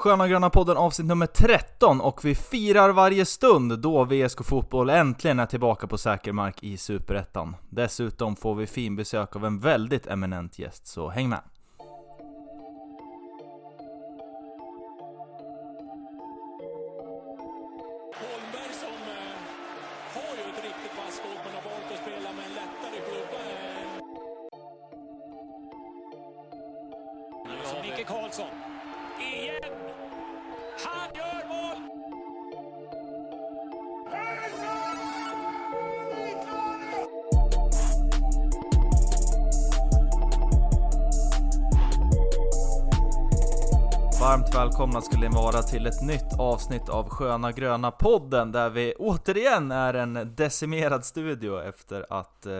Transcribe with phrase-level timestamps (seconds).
[0.00, 5.38] Sköna Gröna podden avsnitt nummer 13 och vi firar varje stund då VSK Fotboll äntligen
[5.38, 7.56] är tillbaka på säker mark i Superettan.
[7.70, 11.40] Dessutom får vi fin besök av en väldigt eminent gäst, så häng med!
[45.20, 50.34] Ni vara till ett nytt avsnitt av Sköna Gröna podden där vi återigen är en
[50.36, 52.52] decimerad studio efter att eh,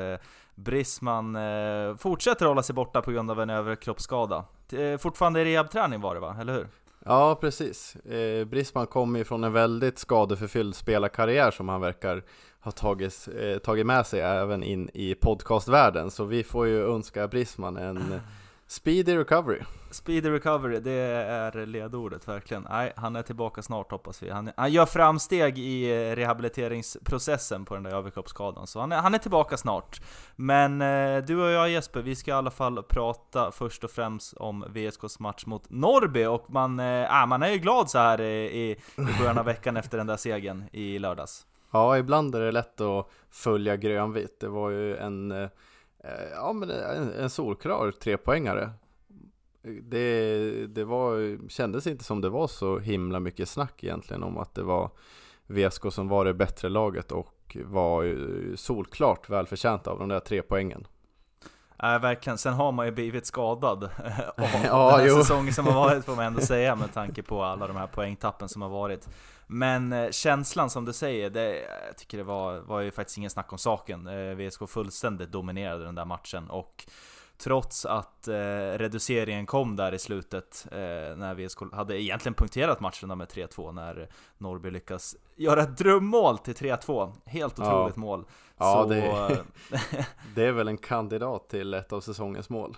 [0.55, 4.45] Brisman eh, fortsätter hålla sig borta på grund av en överkroppsskada.
[4.73, 6.69] Eh, fortfarande i rehabträning var det va, eller hur?
[7.05, 7.97] Ja, precis.
[7.97, 12.23] Eh, Brisman kommer ju från en väldigt skadeförfylld spelarkarriär som han verkar
[12.61, 16.11] ha tagit, eh, tagit med sig även in i podcastvärlden.
[16.11, 18.21] Så vi får ju önska Brisman en
[18.71, 19.61] speedy recovery.
[19.91, 22.67] Speedy recovery, det är ledordet verkligen.
[22.71, 24.31] Nej, han är tillbaka snart hoppas vi.
[24.31, 29.15] Han, han gör framsteg i eh, rehabiliteringsprocessen på den där överkroppsskadan, så han är, han
[29.15, 30.01] är tillbaka snart.
[30.37, 34.35] Men eh, du och jag Jesper, vi ska i alla fall prata först och främst
[34.37, 38.61] om VSKs match mot Norrby, och man, eh, man är ju glad så här i,
[38.61, 41.47] i, i början av veckan efter den där segern i lördags.
[41.73, 44.41] Ja, ibland är det lätt att följa grönvitt.
[44.41, 45.49] Det var ju en, eh,
[46.33, 48.71] ja, men en, en solklar trepoängare.
[49.83, 54.55] Det, det var, kändes inte som det var så himla mycket snack egentligen om att
[54.55, 54.91] det var
[55.47, 60.43] VSK som var det bättre laget och var ju solklart välförtjänt av de där tre
[60.43, 60.87] poängen.
[61.83, 62.39] Nej, äh, verkligen.
[62.39, 63.91] Sen har man ju blivit skadad av
[64.65, 65.17] Ja, den här jo.
[65.17, 68.49] säsongen som har varit, får man ändå säga, med tanke på alla de här poängtappen
[68.49, 69.09] som har varit.
[69.53, 71.57] Men eh, känslan som du säger, det,
[71.87, 74.07] jag tycker det var, var ju faktiskt ingen snack om saken.
[74.07, 76.85] Eh, VSK fullständigt dominerade den där matchen och
[77.43, 78.35] Trots att eh,
[78.79, 80.79] reduceringen kom där i slutet eh,
[81.17, 84.09] när VSK hade egentligen punkterat matchen med 3-2 när
[84.39, 87.13] Norrby lyckas göra ett drömmål till 3-2.
[87.25, 87.65] Helt Ja.
[87.67, 88.25] otroligt mål.
[88.59, 89.45] Ja, Så, det-
[90.35, 92.77] Det är väl en kandidat till ett av säsongens mål.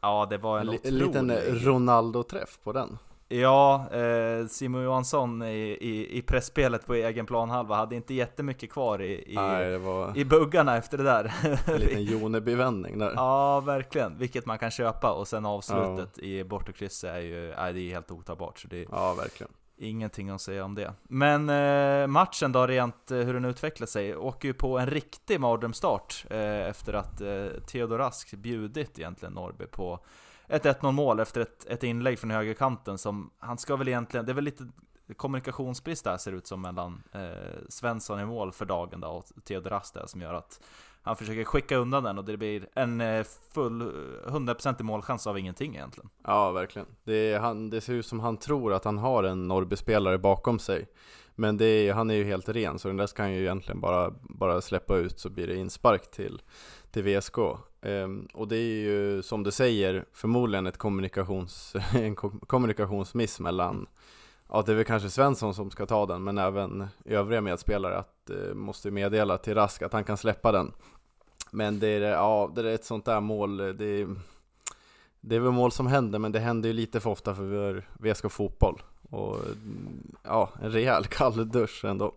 [0.00, 1.06] ja, det var en, en otrolig...
[1.06, 2.98] liten Ronaldo-träff på den.
[3.30, 9.02] Ja, eh, Simon Johansson i, i, i pressspelet på egen planhalva hade inte jättemycket kvar
[9.02, 9.80] i, i, Nej,
[10.20, 11.32] i buggarna efter det där.
[11.66, 13.12] en liten Joneby-vändning där.
[13.16, 14.18] ja, verkligen.
[14.18, 15.12] Vilket man kan köpa.
[15.12, 18.58] Och sen avslutet i bort och kryss är ju nej, det är helt otagbart.
[18.58, 19.52] Så det är Ja, verkligen.
[19.78, 20.92] ingenting att säga om det.
[21.02, 25.40] Men eh, matchen då, rent eh, hur den utvecklar sig, åker ju på en riktig
[25.40, 30.00] mardrömsstart eh, efter att eh, Theodor Rask bjudit egentligen Norrby på
[30.48, 34.32] ett 1-0 mål efter ett, ett inlägg från högerkanten som, han ska väl egentligen, det
[34.32, 34.68] är väl lite
[35.16, 39.26] kommunikationsbrist där ser det ut som mellan eh, Svensson i mål för dagen då och
[39.44, 40.60] Theodor Rask där som gör att
[41.02, 45.38] han försöker skicka undan den och det blir en eh, full eh, 100% målchans av
[45.38, 46.10] ingenting egentligen.
[46.24, 46.88] Ja, verkligen.
[47.04, 50.58] Det, är, han, det ser ut som han tror att han har en Norrby-spelare bakom
[50.58, 50.86] sig.
[51.34, 53.80] Men det är, han är ju helt ren, så den där ska han ju egentligen
[53.80, 56.42] bara, bara släppa ut så blir det inspark till,
[56.90, 57.38] till VSK.
[57.82, 62.16] Ehm, och det är ju som du säger förmodligen ett kommunikations, en
[62.46, 63.86] kommunikationsmiss mellan
[64.50, 68.30] Ja, det är väl kanske Svensson som ska ta den, men även övriga medspelare att
[68.30, 70.72] eh, måste meddela till Rask att han kan släppa den.
[71.50, 74.14] Men det är, ja, det är ett sånt där mål, det är,
[75.20, 78.30] det är väl mål som händer, men det händer ju lite för ofta för VSK
[78.30, 78.82] Fotboll.
[79.10, 79.36] Och
[80.22, 82.12] ja, en rejäl kalldusch ändå.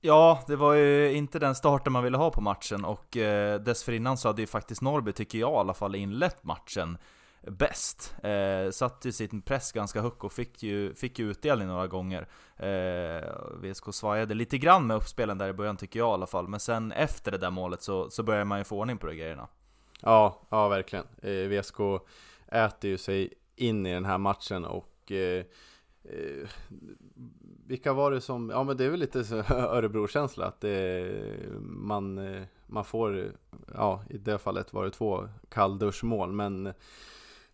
[0.00, 4.16] Ja, det var ju inte den starten man ville ha på matchen och eh, dessförinnan
[4.16, 6.98] så hade ju faktiskt Norrby, tycker jag i alla fall, inlett matchen
[7.42, 8.14] bäst.
[8.22, 12.28] Eh, satte ju sin press ganska högt och fick ju, fick ju utdelning några gånger.
[12.56, 13.22] Eh,
[13.62, 16.60] VSK svajade lite grann med uppspelen där i början tycker jag i alla fall, men
[16.60, 19.48] sen efter det där målet så, så börjar man ju få ordning på de grejerna.
[20.02, 21.06] Ja, ja verkligen.
[21.22, 21.80] Eh, VSK
[22.46, 25.44] äter ju sig in i den här matchen och eh,
[26.04, 26.48] eh,
[27.68, 29.18] vilka var det som, ja men det är väl lite
[29.48, 31.10] Örebro-känsla att det,
[31.60, 32.20] man,
[32.66, 33.32] man får,
[33.74, 36.66] ja i det fallet var det två kallduschmål men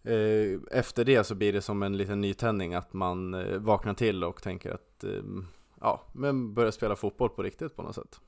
[0.03, 4.25] eh, efter det så blir det som en liten nytändning att man eh, vaknar till
[4.25, 5.23] och tänker att eh,
[5.81, 8.21] ja, men börjar spela fotboll på riktigt på något sätt.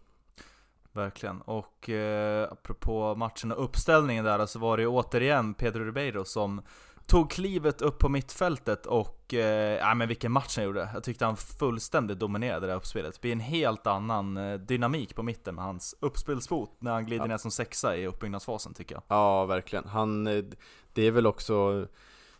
[0.92, 1.40] Verkligen.
[1.40, 6.62] Och eh, apropå matchen och uppställningen där så var det ju återigen Pedro Ribeiro som
[7.06, 10.90] tog klivet upp på mittfältet och, eh, ja men vilken match han gjorde.
[10.94, 13.14] Jag tyckte han fullständigt dominerade det här uppspelet.
[13.14, 17.26] Det blir en helt annan eh, dynamik på mitten med hans uppspelsfot när han glider
[17.26, 19.02] ner som sexa i uppbyggnadsfasen tycker jag.
[19.08, 19.88] Ja, verkligen.
[19.88, 20.44] Han, eh,
[20.92, 21.86] det är väl också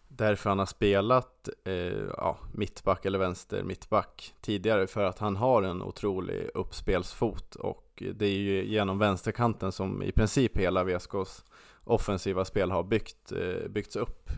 [0.09, 1.75] därför han har spelat eh,
[2.17, 8.27] ja, mittback eller vänster mittback tidigare för att han har en otrolig uppspelsfot och det
[8.27, 11.45] är ju genom vänsterkanten som i princip hela VSKs
[11.87, 14.31] offensiva spel har byggt, eh, byggts upp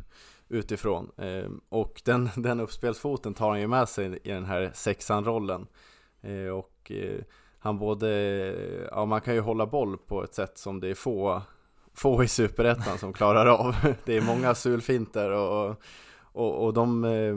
[0.48, 5.66] utifrån eh, och den, den uppspelsfoten tar han ju med sig i den här sexan-rollen
[6.20, 7.20] eh, och eh,
[7.58, 8.08] han både,
[8.90, 11.42] ja man kan ju hålla boll på ett sätt som det är få
[11.98, 13.76] få i Superettan som klarar av.
[14.04, 15.76] Det är många sulfinter och,
[16.32, 17.36] och, och de eh,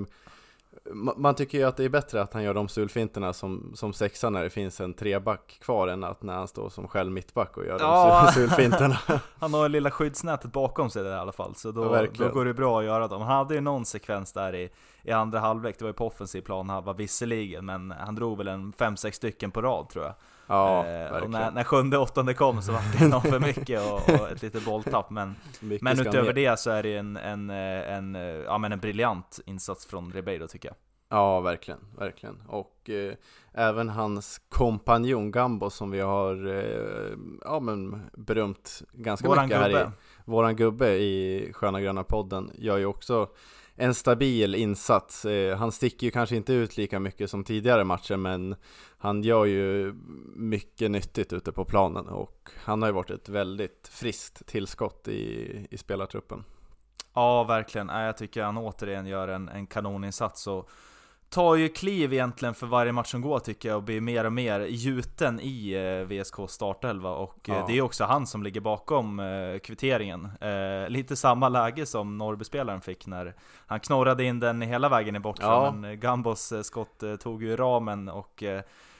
[0.93, 4.29] man tycker ju att det är bättre att han gör de sulfinterna som, som sexa
[4.29, 7.65] när det finns en treback kvar än att när han står som själv mittback och
[7.65, 8.97] gör ja, de sulfinterna.
[9.39, 12.45] han har lilla skyddsnätet bakom sig där i alla fall, så då, ja, då går
[12.45, 13.21] det bra att göra dem.
[13.21, 14.69] Han hade ju någon sekvens där i,
[15.03, 18.47] i andra halvlek, det var ju på offensiv plan han visserligen, men han drog väl
[18.47, 20.13] en 5-6 stycken på rad tror jag.
[20.47, 24.21] Ja, eh, och när, när sjunde åttonde kom så var det någon för mycket och,
[24.21, 25.09] och ett litet bolltapp.
[25.09, 25.35] Men,
[25.81, 28.15] men utöver det så är det en, en, en,
[28.45, 30.75] ja, men en briljant insats från Ribeiro tycker jag.
[31.11, 32.41] Ja, verkligen, verkligen.
[32.47, 33.13] Och eh,
[33.53, 39.77] även hans kompanjon Gambo som vi har eh, ja, men berömt ganska våran mycket gubbe.
[39.77, 39.91] här i
[40.25, 43.29] Våran gubbe i Sköna Gröna podden gör ju också
[43.75, 45.25] en stabil insats.
[45.25, 48.55] Eh, han sticker ju kanske inte ut lika mycket som tidigare matcher men
[48.97, 49.93] han gör ju
[50.35, 55.67] mycket nyttigt ute på planen och han har ju varit ett väldigt friskt tillskott i,
[55.71, 56.43] i spelartruppen.
[57.13, 57.87] Ja, verkligen.
[57.87, 60.69] Jag tycker han återigen gör en, en kanoninsats och
[61.31, 64.33] tar ju kliv egentligen för varje match som går tycker jag och blir mer och
[64.33, 67.65] mer gjuten i eh, VSK startelva och eh, ja.
[67.67, 70.29] det är också han som ligger bakom eh, kvitteringen.
[70.87, 73.35] lite samma läge som Norrbyspelaren fick när
[73.67, 75.71] han knorrade in den hela vägen i bortre, ja.
[75.71, 78.43] men Gambos skott tog ju ramen och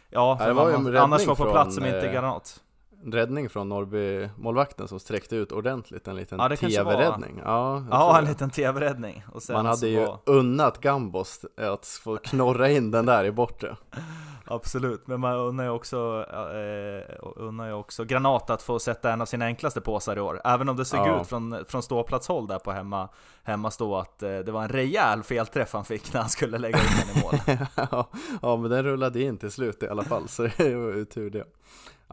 [0.09, 2.61] ja, för man, annars var på plats som inte granat
[3.05, 7.41] räddning från Norrby målvakten som sträckte ut ordentligt, en liten ja, tv-räddning.
[7.45, 9.23] Ja, ja en liten tv-räddning.
[9.49, 10.19] Man hade ju var...
[10.25, 13.75] unnat Gambos att få knorra in den där i bortre.
[14.45, 19.21] Absolut, men man unnar ju också, eh, unnar ju också Granat att få sätta en
[19.21, 20.41] av sina enklaste påsar i år.
[20.43, 21.21] Även om det såg ja.
[21.21, 23.09] ut från, från ståplatshåll där på hemma,
[23.43, 26.79] hemma stå att eh, det var en rejäl felträff han fick när han skulle lägga
[26.79, 27.57] in den i mål.
[27.91, 28.09] ja,
[28.41, 31.29] ja, men den rullade in till slut i alla fall, så det var ju tur
[31.29, 31.45] det.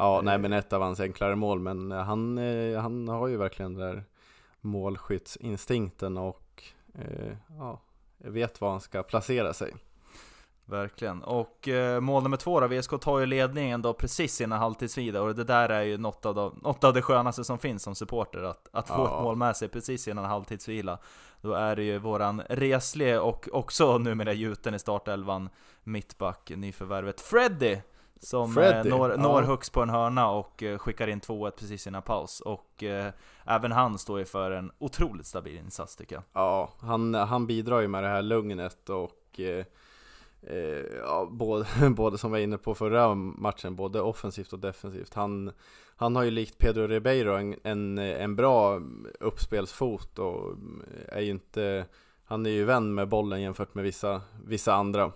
[0.01, 3.75] Ja, nej men ett av hans enklare mål, men han, eh, han har ju verkligen
[3.75, 4.05] den där
[4.61, 6.63] målskyttsinstinkten och
[6.95, 7.81] eh, ja,
[8.19, 9.75] vet var han ska placera sig.
[10.65, 11.23] Verkligen.
[11.23, 15.35] Och eh, mål nummer två då, VSK tar ju ledningen då precis innan halvtidsvila och
[15.35, 18.43] det där är ju något av, de, något av det skönaste som finns som supporter
[18.43, 19.17] att, att få ja.
[19.17, 20.99] ett mål med sig precis innan halvtidsvila.
[21.41, 25.49] Då är det ju våran reslige och också numera gjuten i startelvan
[25.85, 27.77] mittback, nyförvärvet Freddy
[28.21, 32.03] som Freddy, når, når högst på en hörna och eh, skickar in 2-1 precis innan
[32.03, 32.41] paus.
[32.41, 33.13] Och eh,
[33.45, 36.23] även han står ju för en otroligt stabil insats tycker jag.
[36.33, 39.65] Ja, han, han bidrar ju med det här lugnet och eh,
[40.43, 45.15] eh, ja, både, både som vi var inne på förra matchen, både offensivt och defensivt.
[45.15, 45.53] Han,
[45.97, 48.81] han har ju likt Pedro Ribeiro en, en, en bra
[49.21, 50.57] uppspelsfot och
[51.09, 51.87] är ju inte,
[52.25, 55.13] han är ju vän med bollen jämfört med vissa, vissa andra.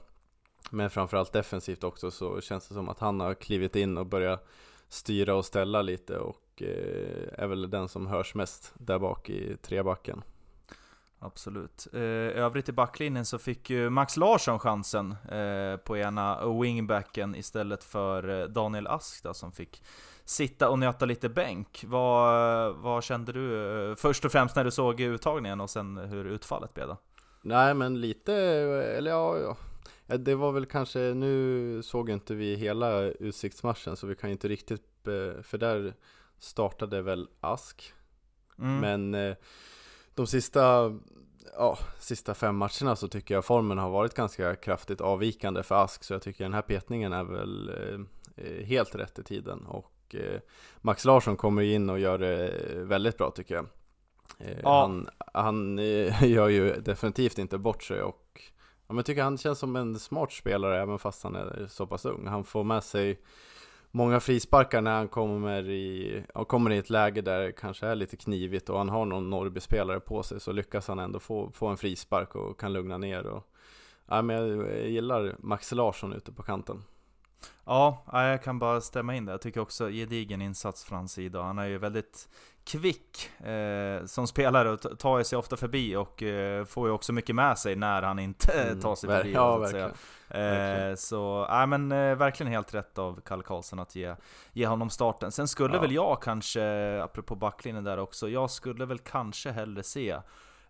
[0.73, 4.47] Men framförallt defensivt också så känns det som att han har klivit in och börjat
[4.89, 9.57] styra och ställa lite och eh, är väl den som hörs mest där bak i
[9.57, 10.23] trebacken.
[11.19, 11.87] Absolut.
[11.93, 17.85] Eh, övrigt i backlinjen så fick ju Max Larsson chansen eh, på ena wingbacken istället
[17.85, 19.83] för eh, Daniel Ask då, som fick
[20.25, 21.85] sitta och nöta lite bänk.
[21.87, 26.25] Vad, vad kände du eh, först och främst när du såg uttagningen och sen hur
[26.25, 26.97] utfallet blev då?
[27.43, 29.57] Nej men lite, eller ja Ja,
[30.07, 35.09] det var väl kanske, nu såg inte vi hela utsiktsmatchen så vi kan inte riktigt,
[35.09, 35.95] eh, för där
[36.39, 37.93] startade väl Ask.
[38.59, 38.81] Mm.
[38.81, 39.37] Men eh,
[40.15, 40.93] de sista,
[41.57, 46.05] ja, sista fem matcherna så tycker jag formen har varit ganska kraftigt avvikande för Ask.
[46.05, 47.69] Så jag tycker den här petningen är väl
[48.37, 49.67] eh, helt rätt i tiden.
[49.67, 49.89] Och
[50.81, 52.53] Max Larsson kommer in och gör det
[52.85, 53.67] väldigt bra tycker jag.
[54.63, 54.81] Ja.
[54.81, 55.79] Han, han
[56.23, 58.22] gör ju definitivt inte bort sig och
[58.87, 61.87] Ja, men jag tycker han känns som en smart spelare även fast han är så
[61.87, 62.27] pass ung.
[62.27, 63.21] Han får med sig
[63.91, 67.95] många frisparkar när han kommer i, ja, kommer i ett läge där det kanske är
[67.95, 71.67] lite knivigt och han har någon Norrby-spelare på sig så lyckas han ändå få, få
[71.67, 73.27] en frispark och kan lugna ner.
[73.27, 73.45] Och,
[74.07, 76.83] ja, men jag gillar Max Larsson ute på kanten.
[77.65, 79.33] Ja, jag kan bara stämma in det.
[79.33, 81.43] Jag tycker också gedigen insats från hans sida.
[81.43, 82.29] Han är ju väldigt
[82.65, 87.35] kvick eh, som spelare och tar sig ofta förbi och eh, får ju också mycket
[87.35, 89.33] med sig när han inte mm, tar sig förbi.
[89.33, 90.91] Ja, så verkligen.
[90.91, 94.15] Eh, så, nej men eh, verkligen helt rätt av Kalle Karlsson att ge,
[94.53, 95.33] ge honom starten.
[95.33, 95.81] Sen skulle ja.
[95.81, 96.63] väl jag kanske,
[97.03, 100.17] apropå backlinjen där också, jag skulle väl kanske hellre se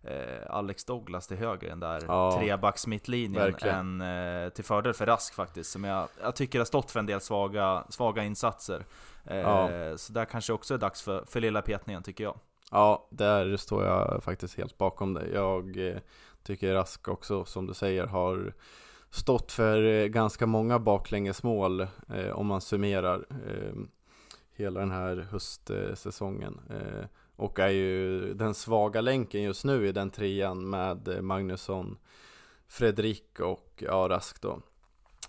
[0.03, 5.05] eh, Alex Douglas till höger, den där Ja, trebacks mittlinjen, än eh, till fördel för
[5.05, 8.85] Rask faktiskt, som jag, jag tycker har stått för en del svaga, svaga insatser.
[9.25, 9.69] Eh, Ja.
[9.97, 12.39] Så där kanske också är dags för, för lilla petningen tycker jag.
[12.71, 15.31] Ja, där står jag faktiskt helt bakom dig.
[15.33, 15.97] Jag eh,
[16.43, 18.53] tycker Rask också, som du säger, har
[19.09, 23.73] stått för eh, ganska många baklängesmål eh, om man summerar eh,
[24.55, 26.59] hela den här höstsäsongen.
[26.69, 27.05] Eh,
[27.35, 31.97] och är ju den svaga länken just nu i den trean med Magnusson,
[32.67, 34.59] Fredrik och ja, Rask då.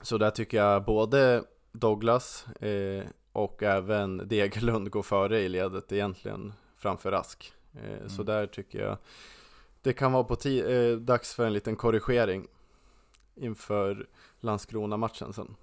[0.03, 6.53] Så där tycker jag både Douglas eh, och även Degerlund går före i ledet egentligen
[6.77, 7.53] framför Rask.
[7.75, 8.27] Eh, Så Mm.
[8.27, 8.97] där tycker jag
[9.83, 12.47] det kan vara på eh, dags för en liten korrigering
[13.35, 14.07] inför
[14.41, 15.57] Landskrona-matchen sen.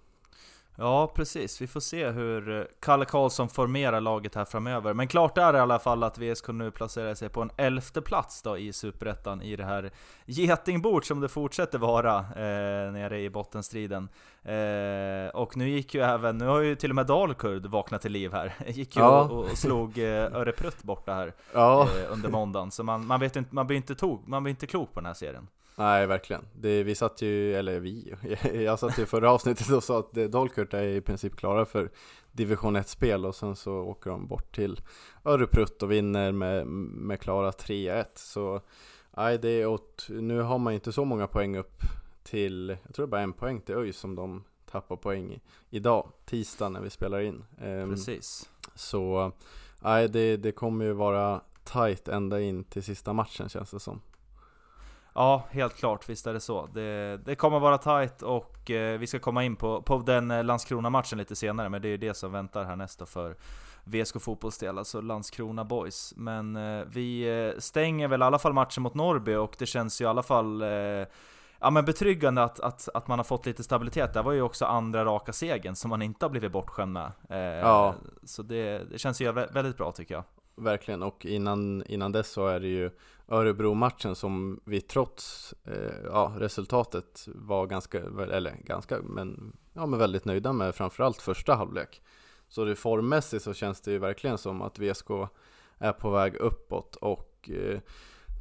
[0.82, 1.62] Ja, precis.
[1.62, 4.94] Vi får se hur eh, Kalle Karlsson formerar laget här framöver.
[4.94, 8.42] Men klart är i alla fall att VSK nu placerar sig på en elfte plats
[8.42, 9.92] då i Superettan i det här
[10.26, 14.10] getingbord som det fortsätter vara eh, nere i bottenstriden.
[14.44, 18.12] Eh, och nu gick ju även, nu har ju till och med Dalkurd vaknat till
[18.12, 18.54] liv här.
[18.68, 19.22] Gick ju Ja.
[19.24, 22.72] och, och slog eh, Öreprutt borta här Ja, eh, under måndagen.
[22.72, 25.06] Så man, man vet inte, man blir inte, tog, man blir inte klok på den
[25.08, 25.48] här serien.
[25.75, 26.46] Nej verkligen.
[26.54, 28.13] Det, vi satt ju, eller vi,
[28.54, 31.90] jag satt ju förra avsnittet och sa att Dalkurd är i princip klara för
[32.32, 34.82] division 1-spel och sen så åker de bort till
[35.25, 38.06] Öreprutt och vinner med, med klara 3-1.
[38.16, 38.62] Så
[39.18, 41.82] nej, det är åt, nu har man ju inte så många poäng upp
[42.24, 45.42] till, jag tror det är bara en poäng till ÖIS som de tappar poäng i,
[45.70, 47.44] idag, tisdag när vi spelar in.
[47.62, 48.50] Ehm, Precis.
[48.75, 49.32] Så
[49.80, 54.01] nej, det, det kommer ju vara tight ända in till sista matchen känns det som.
[55.13, 56.10] Ja, helt klart.
[56.10, 56.65] Visst är det så.
[56.74, 60.44] Det, det kommer vara tight och eh, vi ska komma in på, på den eh,
[60.44, 63.36] Landskrona-matchen lite senare, men det är det som väntar här nästa för
[63.84, 66.13] VSK fotbollsdel, alltså Landskrona Boys.
[66.18, 70.06] Men eh, vi stänger väl i alla fall matchen mot Norrby och det känns ju
[70.06, 70.70] i alla fall eh,
[71.63, 74.13] Ja men betryggande att, att, att man har fått lite stabilitet.
[74.13, 77.12] Det var ju också andra raka segern som man inte har blivit bortskämd med.
[77.30, 77.96] Eh, Ja.
[78.24, 80.24] Så det, det känns ju vä- väldigt bra tycker jag.
[80.62, 82.91] Verkligen, och innan, innan dess så är det ju
[83.27, 88.01] Örebro-matchen som vi trots eh, ja, resultatet var ganska,
[88.32, 92.01] eller ganska, men, ja, men väldigt nöjda med framförallt första halvlek.
[92.48, 95.10] Så det formmässigt så känns det ju verkligen som att VSK
[95.77, 97.80] är på väg uppåt och eh,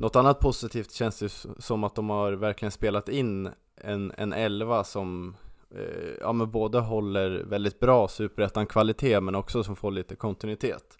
[0.00, 4.84] något annat positivt känns det som att de har verkligen spelat in en, en elva
[4.84, 5.36] som
[5.70, 10.99] eh, ja, men både håller väldigt bra superettan-kvalitet men också som får lite kontinuitet.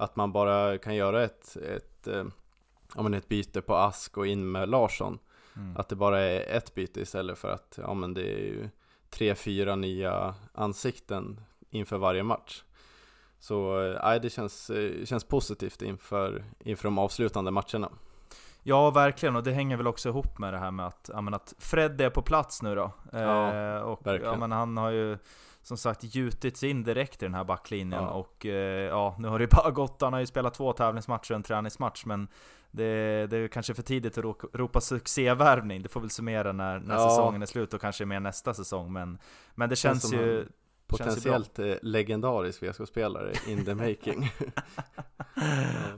[0.00, 2.24] Att man bara kan göra ett, ett, eh,
[2.94, 5.18] ja, men ett byte på Ask och in med Larsson.
[5.56, 5.76] Mm.
[5.76, 8.68] Att det bara är ett byte istället för att ja, men det är ju
[9.10, 11.40] tre, fyra nya ansikten
[11.70, 12.62] inför varje match.
[13.38, 17.90] Så eh, det känns, eh, känns positivt inför, inför de avslutande matcherna.
[18.62, 19.36] Ja, verkligen.
[19.36, 22.00] Och det hänger väl också ihop med det här med att, ja, men att Fred
[22.00, 22.92] är på plats nu då.
[23.12, 24.38] Ja, eh, och ja, verkligen.
[24.38, 25.18] men han har ju
[25.68, 28.02] som sagt gjutits in direkt i den här backlinjen.
[28.02, 28.08] Ja.
[28.10, 30.00] Och eh, ja, nu har det bara gått.
[30.00, 32.04] Han har ju spelat två tävlingsmatcher och en träningsmatch.
[32.04, 32.28] Men
[32.70, 35.82] det, det är kanske för tidigt att ropa, succévärvning.
[35.82, 37.08] Det får väl summera när, när Ja.
[37.10, 38.92] säsongen är slut och kanske mer nästa säsong.
[38.92, 39.18] Men,
[39.54, 40.46] men det Känns känns ju...
[40.86, 44.30] Potentiellt eh, legendarisk VSK-spelare in the making.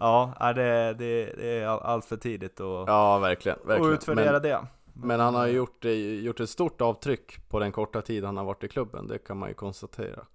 [0.01, 3.59] Ja, det, det, det är all- allt för tidigt att ja, verkligen.
[3.67, 3.93] verkligen.
[3.93, 4.67] utvärdera Men, det.
[4.95, 8.37] Men han har ju gjort, eh, gjort ett stort avtryck på den korta tid han
[8.37, 10.27] har varit i klubben, det kan man ju konstatera.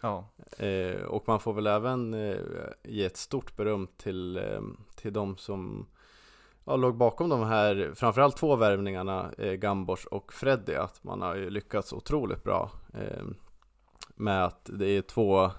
[0.00, 2.36] Ja, Eh, och man får väl även eh,
[2.84, 4.60] ge ett stort beröm till, eh,
[4.96, 5.86] till de som
[6.64, 11.36] ja, låg bakom de här, framförallt två värvningarna, eh, Gambors och Freddy, att man har
[11.36, 13.24] ju lyckats otroligt bra eh,
[14.14, 15.50] med att det är två,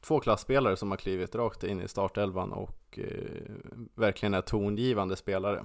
[0.00, 3.52] två klassspelare som har klivit rakt in i startelvan och eh,
[3.94, 5.64] verkligen är tongivande spelare.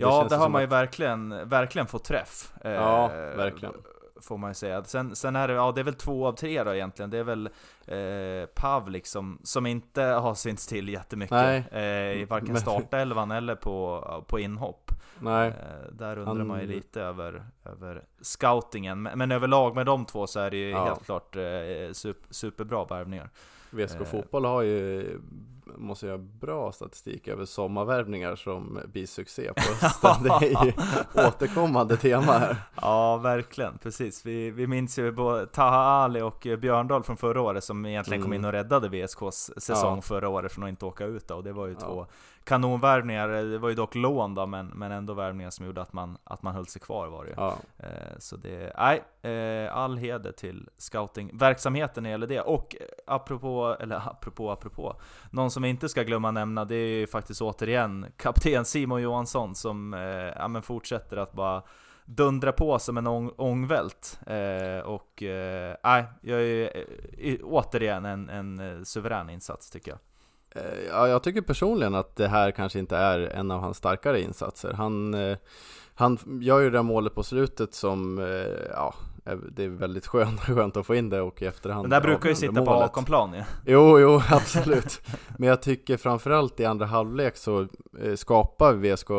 [0.00, 2.52] Ja, det har man ju att- verkligen, verkligen fått träff.
[2.64, 3.74] eh, Ja, verkligen.
[4.20, 4.82] Får man ju säga.
[4.84, 7.10] Sen, sen är det, ja det är väl två av tre då egentligen.
[7.10, 7.46] Det är väl
[7.86, 11.30] eh, Pavlik som, som inte har synts till jättemycket.
[11.30, 11.64] Nej.
[11.72, 14.90] Eh, I varken Men- startelvan eller på, på inhopp.
[15.20, 15.54] Nej, Eh,
[15.92, 19.02] där undrar Han- man ju lite över, över scoutingen.
[19.02, 20.84] Men, men överlag med de två så är det ju Ja.
[20.84, 21.42] helt klart eh,
[21.92, 23.30] super, superbra värvningar.
[23.70, 24.06] VSK Eh.
[24.06, 25.18] Fotboll har ju,
[25.76, 30.22] måste jag bra statistik över sommarvärvningar som blir succé på hösten.
[30.22, 30.72] Det är ju
[31.26, 32.56] återkommande tema här.
[32.80, 33.78] Ja, verkligen.
[33.78, 34.26] Precis.
[34.26, 38.32] Vi, vi minns ju både Taha Ali och Björndal från förra året som egentligen kom
[38.32, 38.40] Mm.
[38.40, 40.02] in och räddade VSKs säsong Ja.
[40.02, 41.28] förra året från att inte åka ut.
[41.28, 41.34] Då.
[41.34, 41.86] Och det var ju Ja.
[41.86, 42.06] två
[42.48, 43.28] kanonvärvningar.
[43.28, 46.42] Det var ju dock lån då, men, men ändå värvningar som gjorde att man, att
[46.42, 47.34] man höll sig kvar var det ju.
[47.36, 49.02] Ja, Eh, Så det, nej,
[49.32, 52.40] eh, all heder till scoutingverksamheten när det gäller det.
[52.40, 54.96] Och eh, apropå, eller apropå, apropå,
[55.30, 59.54] någon som vi inte ska glömma nämna, det är ju faktiskt återigen kapten Simon Johansson
[59.54, 60.00] som eh,
[60.36, 61.62] ja, men fortsätter att bara
[62.04, 64.20] dundra på som en ång, ångvält.
[64.26, 66.84] Eh, och eh, nej, jag är
[67.18, 69.98] eh, återigen en, en eh, suverän insats tycker jag.
[70.58, 74.20] Eh, ja, jag tycker personligen att det här kanske inte är en av hans starkare
[74.20, 74.72] insatser.
[74.72, 75.36] Han, eh,
[75.94, 78.18] han gör ju det målet på slutet som,
[78.70, 78.94] ja,
[79.50, 82.28] det är väldigt skönt, skönt att få in det och i efterhand Men där brukar
[82.28, 82.66] ju sitta målet.
[82.66, 83.44] på Akonplan ja.
[83.66, 85.00] Jo, jo, absolut.
[85.38, 87.66] Men jag tycker framförallt i andra halvlek så
[88.16, 89.10] skapar VSK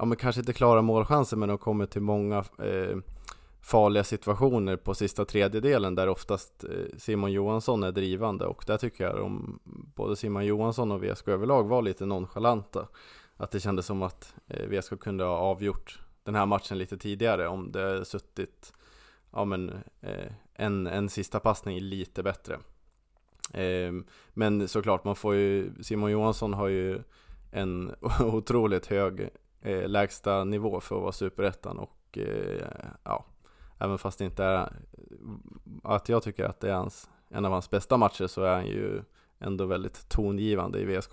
[0.00, 2.96] ja men kanske inte klara målchanser men de kommer till många eh,
[3.62, 9.04] farliga situationer på sista tredjedelen där oftast eh, Simon Johansson är drivande och där tycker
[9.04, 9.60] jag om
[9.94, 12.88] både Simon Johansson och VSK överlag var lite nonchalanta.
[13.36, 17.48] Att det kändes som att eh, VSK kunde ha avgjort den här matchen lite tidigare
[17.48, 18.72] om det suttit
[19.30, 22.58] ja, men, eh, en, en sista passning lite bättre.
[23.54, 27.02] Ehm, men såklart, man får ju, Simon Johansson har ju
[27.52, 29.28] en otroligt hög
[29.86, 32.18] lägsta nivå för att vara superettan och
[33.04, 33.24] ja,
[33.80, 34.72] även fast det inte är
[35.84, 38.66] att jag tycker att det är hans, en av hans bästa matcher så är han
[38.66, 39.02] ju
[39.38, 41.12] ändå väldigt tongivande i VSK.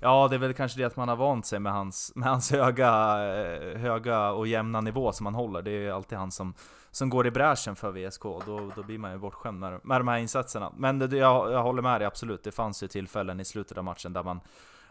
[0.00, 2.50] Ja, det är väl kanske det att man har vant sig med hans, med hans
[2.50, 2.88] höga,
[3.34, 5.62] eh, höga och jämna nivå som han håller.
[5.62, 6.54] Det är ju alltid han som,
[6.90, 10.08] som går i bräschen för VSK, då, då blir man ju bortskämd med, med de
[10.08, 10.72] här insatserna.
[10.76, 13.84] Men det, jag, jag håller med dig absolut, det fanns ju tillfällen i slutet av
[13.84, 14.40] matchen där man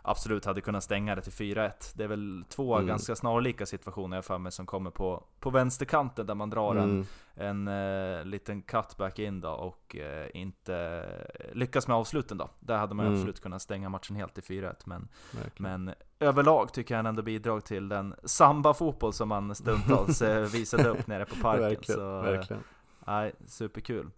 [0.03, 1.71] absolut hade kunnat stänga det till 4-1.
[1.95, 2.87] Det är väl två mm.
[2.87, 7.05] ganska snarlika situationer jag för mig som kommer på, på vänsterkanten där man drar mm.
[7.35, 11.05] en, en uh, liten cutback in då och uh, inte
[11.53, 12.49] lyckas med avsluten då.
[12.59, 13.17] Där hade man mm.
[13.17, 14.75] absolut kunnat stänga matchen helt till 4-1.
[14.85, 15.07] Men,
[15.57, 20.89] men överlag tycker jag han ändå bidrar till den samba-fotboll som man stundtals eh, visade
[20.89, 21.63] upp nere på parken.
[21.63, 22.63] verkligen, så, verkligen.
[23.07, 24.09] Nej, superkul.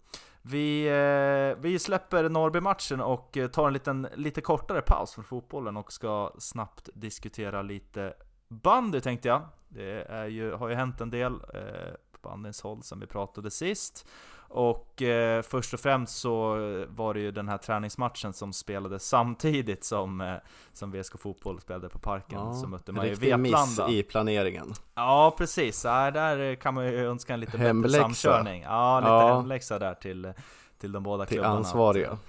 [0.48, 5.76] Vi, eh, vi släpper Norrby-matchen och eh, tar en liten, lite kortare paus från fotbollen
[5.76, 8.14] och ska snabbt diskutera lite
[8.48, 9.42] bandy tänkte jag.
[9.68, 11.94] Det är ju, har ju hänt en del eh,
[12.26, 14.06] på bandyns håll sen vi pratade sist.
[14.48, 16.56] Och eh, först och främst så
[16.88, 20.34] var det ju den här träningsmatchen som spelades samtidigt som, eh,
[20.72, 22.38] som VSK Fotboll spelade på Parken.
[22.38, 23.86] Ja, så mötte man ju Vetlanda.
[23.86, 24.72] miss i planeringen.
[24.94, 25.84] Ja, precis.
[25.84, 27.98] Ja, där kan man ju önska en lite hemläxa.
[27.98, 28.62] bättre samkörning.
[28.62, 29.34] Ja, lite ja.
[29.36, 30.32] hemläxa där till,
[30.78, 31.54] till de båda till klubbarna.
[31.54, 32.18] Till ansvariga.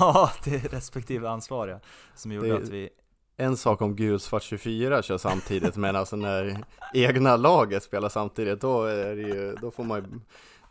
[0.00, 1.80] Ja, till respektive ansvariga.
[2.14, 2.56] Som gjorde det...
[2.56, 2.90] att vi
[3.36, 8.84] en sak om Gulsvart 24 kör samtidigt, men alltså när egna laget spelar samtidigt, då,
[8.84, 10.20] är det ju, då får man ju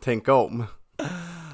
[0.00, 0.64] tänka om.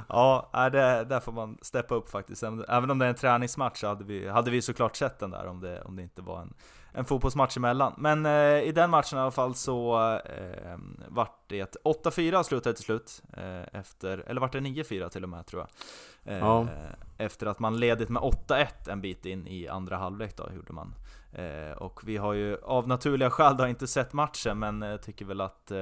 [0.09, 2.43] Ja, det, där får man steppa upp faktiskt.
[2.69, 5.47] Även om det är en träningsmatch så hade vi, hade vi såklart sett den där
[5.47, 6.55] om det, om det inte var en,
[6.93, 7.95] en fotbollsmatch emellan.
[7.97, 12.85] Men eh, i den matchen i alla fall så eh, vart det 8-4 slutade till
[12.85, 13.23] slut.
[13.37, 15.71] Eh, efter, eller vart det 9-4 till och med tror jag.
[16.35, 16.67] Eh, ja.
[17.19, 20.95] Efter att man ledit med 8-1 en bit in i andra halvlek då, gjorde man.
[21.33, 25.25] Eh, och vi har ju av naturliga skäl då inte sett matchen, men eh, tycker
[25.25, 25.73] väl att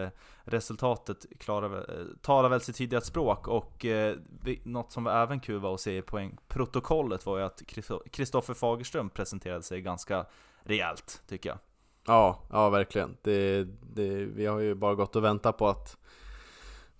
[0.44, 1.86] resultatet klarar,
[2.22, 3.48] talar väl sitt tydliga språk.
[3.48, 7.44] Och eh, vi, något som var även kul var att se i poängprotokollet var ju
[7.44, 7.62] att
[8.10, 10.26] Kristoffer Fagerström presenterade sig ganska
[10.68, 11.58] rejält, tycker jag.
[12.06, 13.16] Ja, ja verkligen.
[13.22, 15.96] Det, det, vi har ju bara gått och väntat på att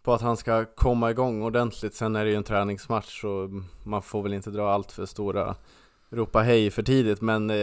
[0.02, 1.94] på att han ska komma igång ordentligt.
[1.94, 5.54] Sen är det ju en träningsmatch så man får väl inte dra allt för stora
[6.11, 7.57] ropa hej för tidigt men eh,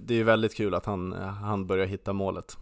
[0.00, 2.58] det är ju väldigt kul att han, han börjar hitta målet.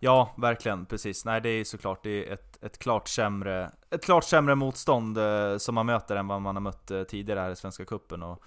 [0.00, 1.24] Ja, verkligen, precis.
[1.24, 5.56] Nej, det är såklart det är ett, ett, klart sämre, ett klart sämre motstånd eh,
[5.56, 8.42] som man möter än vad man har mött eh, tidigare här i Svenska Cupen och,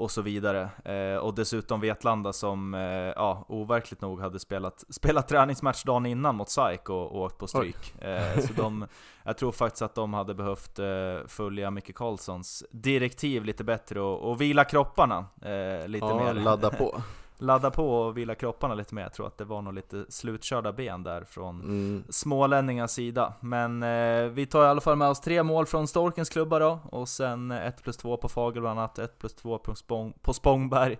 [0.00, 0.68] och så vidare.
[0.84, 2.80] Eh, och dessutom Vetlanda som, eh,
[3.16, 7.46] ja, overkligt nog hade spelat, spelat träningsmatch dagen innan mot SAIK och, och åkt på
[7.46, 8.02] stryk.
[8.02, 8.86] Eh, så de,
[9.22, 14.30] jag tror faktiskt att de hade behövt eh, följa Micke Karlssons direktiv lite bättre och,
[14.30, 16.34] och vila kropparna eh, lite ja, mer.
[16.34, 17.02] ladda på.
[17.40, 19.02] ladda på och vila kropparna lite mer.
[19.02, 22.04] Jag tror att det var nog lite slutkörda ben där från mm.
[22.08, 23.34] smålänningars sida.
[23.40, 26.80] Men eh, vi tar i alla fall med oss tre mål från Storkens klubba då,
[26.84, 30.32] och sen 1 plus 2 på Fagel bland annat, 1 plus 2 på, Spång, på
[30.32, 30.98] Spångberg.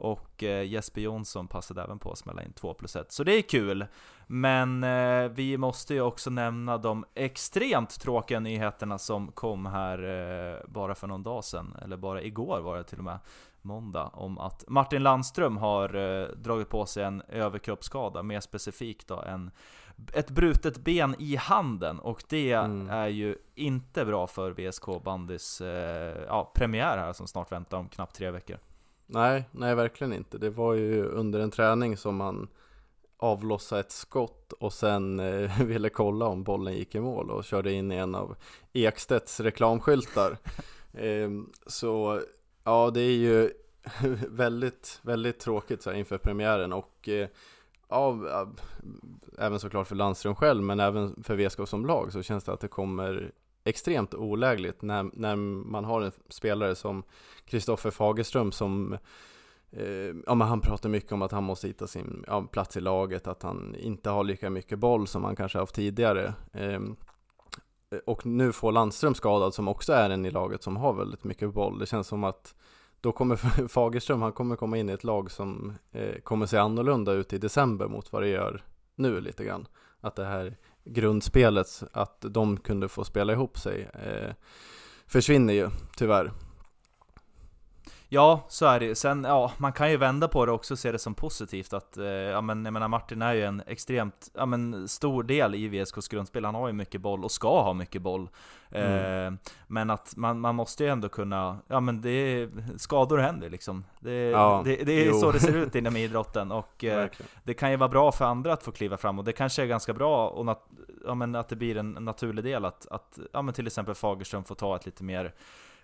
[0.00, 3.32] Och eh, Jesper Jonsson passade även på att smälla in 2 plus 1, så det
[3.32, 3.86] är kul.
[4.26, 10.58] Men eh, vi måste ju också nämna de extremt tråkiga nyheterna som kom här eh,
[10.68, 13.18] bara för någon dag sedan, eller bara igår var det till och med
[13.64, 19.22] måndag om att Martin Landström har eh, dragit på sig en överkroppsskada, mer specifikt då
[19.22, 19.50] en,
[20.12, 22.90] ett brutet ben i handen och det mm.
[22.90, 27.88] är ju inte bra för VSK bandys eh, ja, premiär här som snart väntar om
[27.88, 28.58] knappt tre veckor.
[29.06, 30.38] Nej, nej verkligen inte.
[30.38, 32.48] Det var ju under en träning som han
[33.16, 37.72] avlossade ett skott och sen eh, ville kolla om bollen gick i mål och körde
[37.72, 38.36] in i en av
[38.72, 40.38] Ekstedts reklamskyltar.
[40.92, 41.30] eh,
[41.66, 42.20] så
[42.70, 43.50] Ja, det är ju
[44.28, 47.28] väldigt, väldigt tråkigt så här, inför premiären och eh,
[47.88, 48.48] ja, eh,
[49.38, 52.60] även såklart för Landström själv men även för VSK som lag så känns det att
[52.60, 53.32] det kommer
[53.64, 57.02] extremt olägligt när, när man har en spelare som
[57.44, 58.98] Kristoffer Fagerström som
[59.70, 62.80] eh, ja, men han pratar mycket om att han måste hitta sin ja, plats i
[62.80, 66.34] laget, att han inte har lika mycket boll som han kanske haft tidigare.
[66.52, 66.80] Eh,
[68.06, 71.54] och nu får Landström skadad som också är en i laget som har väldigt mycket
[71.54, 71.78] boll.
[71.78, 72.54] Det känns som att
[73.00, 73.36] då kommer
[73.68, 77.38] Fagerström, han kommer komma in i ett lag som eh, kommer se annorlunda ut i
[77.38, 79.66] december mot vad det gör nu lite grann.
[80.00, 84.34] Att det här grundspelet, att de kunde få spela ihop sig, eh,
[85.06, 86.32] försvinner ju tyvärr.
[88.12, 90.92] Ja, så är det Sen, ja, man kan ju vända på det också och se
[90.92, 94.46] det som positivt att, eh, ja men jag menar Martin är ju en extremt, ja
[94.46, 96.44] men stor del i VSKs grundspel.
[96.44, 98.28] Han har ju mycket boll och ska ha mycket boll.
[98.70, 99.34] Mm.
[99.34, 103.50] Eh, men att man, man måste ju ändå kunna, ja men det är, skador händer
[103.50, 103.84] liksom.
[104.00, 105.20] Det, ja, det, det är jo.
[105.20, 107.08] så det ser ut inom idrotten och eh,
[107.44, 109.66] det kan ju vara bra för andra att få kliva fram och det kanske är
[109.66, 110.68] ganska bra och nat,
[111.06, 114.44] ja, men att det blir en naturlig del att, att ja, men till exempel Fagerström
[114.44, 115.32] får ta ett lite mer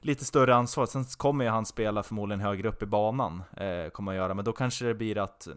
[0.00, 0.86] lite större ansvar.
[0.86, 4.34] Sen kommer ju han spela förmodligen högre upp i banan, eh, kommer han göra.
[4.34, 5.48] Men då kanske det blir att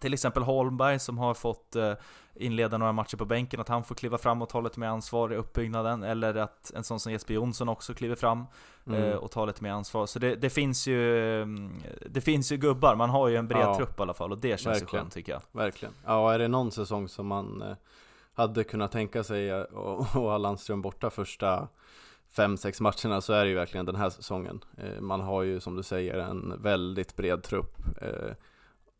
[0.00, 1.92] till exempel Holmberg som har fått eh,
[2.34, 5.32] inleda några matcher på bänken, att han får kliva fram och ta lite mer ansvar
[5.32, 6.02] i uppbyggnaden.
[6.02, 8.44] Eller att en sån som Jesper Jonsson också kliver fram
[8.86, 9.18] eh, mm.
[9.18, 10.06] och tar lite mer ansvar.
[10.06, 11.44] Så det, det, finns ju
[12.06, 13.76] Det finns ju gubbar, man har ju en bred ja.
[13.76, 14.94] trupp i alla fall och det känns Verkligen.
[14.94, 15.42] ju skönt tycker jag.
[15.52, 15.94] Verkligen.
[16.04, 17.76] Ja, är det någon säsong som man eh,
[18.34, 19.70] hade kunnat tänka sig att
[20.06, 21.68] ha Landström borta första
[22.36, 24.64] fem, sex matcherna så är det ju verkligen den här säsongen.
[24.78, 28.32] Eh, man har ju som du säger en väldigt bred trupp eh,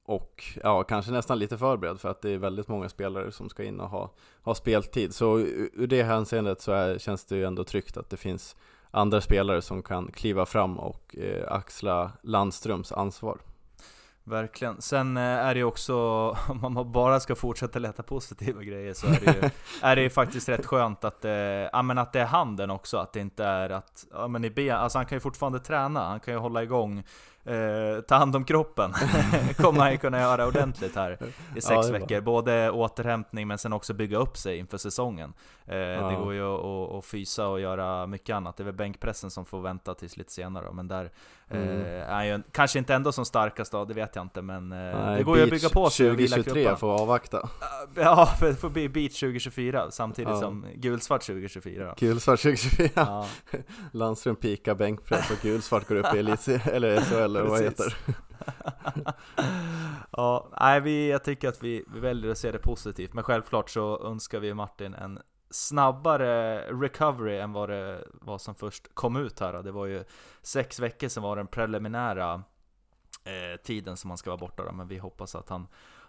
[0.04, 3.48] och ja, kanske nästan lite för bred för att det är väldigt många spelare som
[3.48, 4.10] ska in och ha,
[4.42, 5.14] ha speltid.
[5.14, 8.56] Så ur det hänseendet så är, känns det ju ändå tryggt att det finns
[8.90, 13.38] andra spelare som kan kliva fram och eh, axla Landströms ansvar.
[14.26, 14.82] Verkligen.
[14.82, 15.94] Sen eh, är det ju också,
[16.62, 19.50] om man bara ska fortsätta leta positiva grejer så är det ju,
[19.82, 22.98] är det ju faktiskt rätt skönt att, eh, ja, men att det är handen också,
[22.98, 26.08] att det inte är att, ja men i ben, alltså han kan ju fortfarande träna,
[26.08, 27.04] han kan ju hålla igång
[27.44, 28.92] eh, ta hand om kroppen.
[29.56, 31.18] kommer han ju kunna göra ordentligt här
[31.56, 32.20] i sex ja, veckor.
[32.20, 35.32] Både återhämtning men sen också bygga upp sig inför säsongen.
[35.66, 36.08] Eh, ja.
[36.08, 38.56] Det går ju att, att, fysa och göra mycket annat.
[38.56, 40.72] Det är väl bänkpressen som får vänta tills lite senare.
[40.72, 41.10] Men där
[41.48, 41.68] mm.
[41.68, 44.42] eh, är ju kanske inte ändå som starkast då, det vet jag inte.
[44.42, 47.48] Men eh, Nej, det går ju att bygga på sig 2023 får avvakta.
[47.96, 50.40] Ja, det får bli Beach 2024 samtidigt ja.
[50.40, 51.86] som gulsvart 2024.
[51.86, 51.94] Då.
[51.96, 52.90] Gulsvart 2024.
[52.94, 53.26] Ja.
[53.92, 57.96] Landström pikar bänkpress och gulsvart går upp i elit eller SHL eller vad heter.
[60.10, 63.70] ja, nej, vi, jag tycker att vi, vi väljer att se det positivt, men självklart
[63.70, 65.18] så önskar vi Martin en
[65.54, 69.62] snabbare recovery än vad det var som först kom ut här.
[69.62, 70.04] Det var ju
[70.42, 72.42] sex veckor som var den preliminära
[73.24, 75.66] eh, tiden som han ska vara borta då, men vi hoppas att han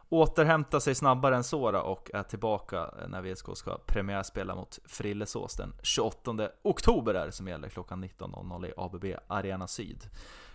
[0.10, 5.55] återhämtar sig snabbare än så då, och är tillbaka när VSK ska premiärspela mot Frillesås
[5.55, 10.10] den 28 oktober är det som gäller klockan 19.00 i ABB Arena Syd.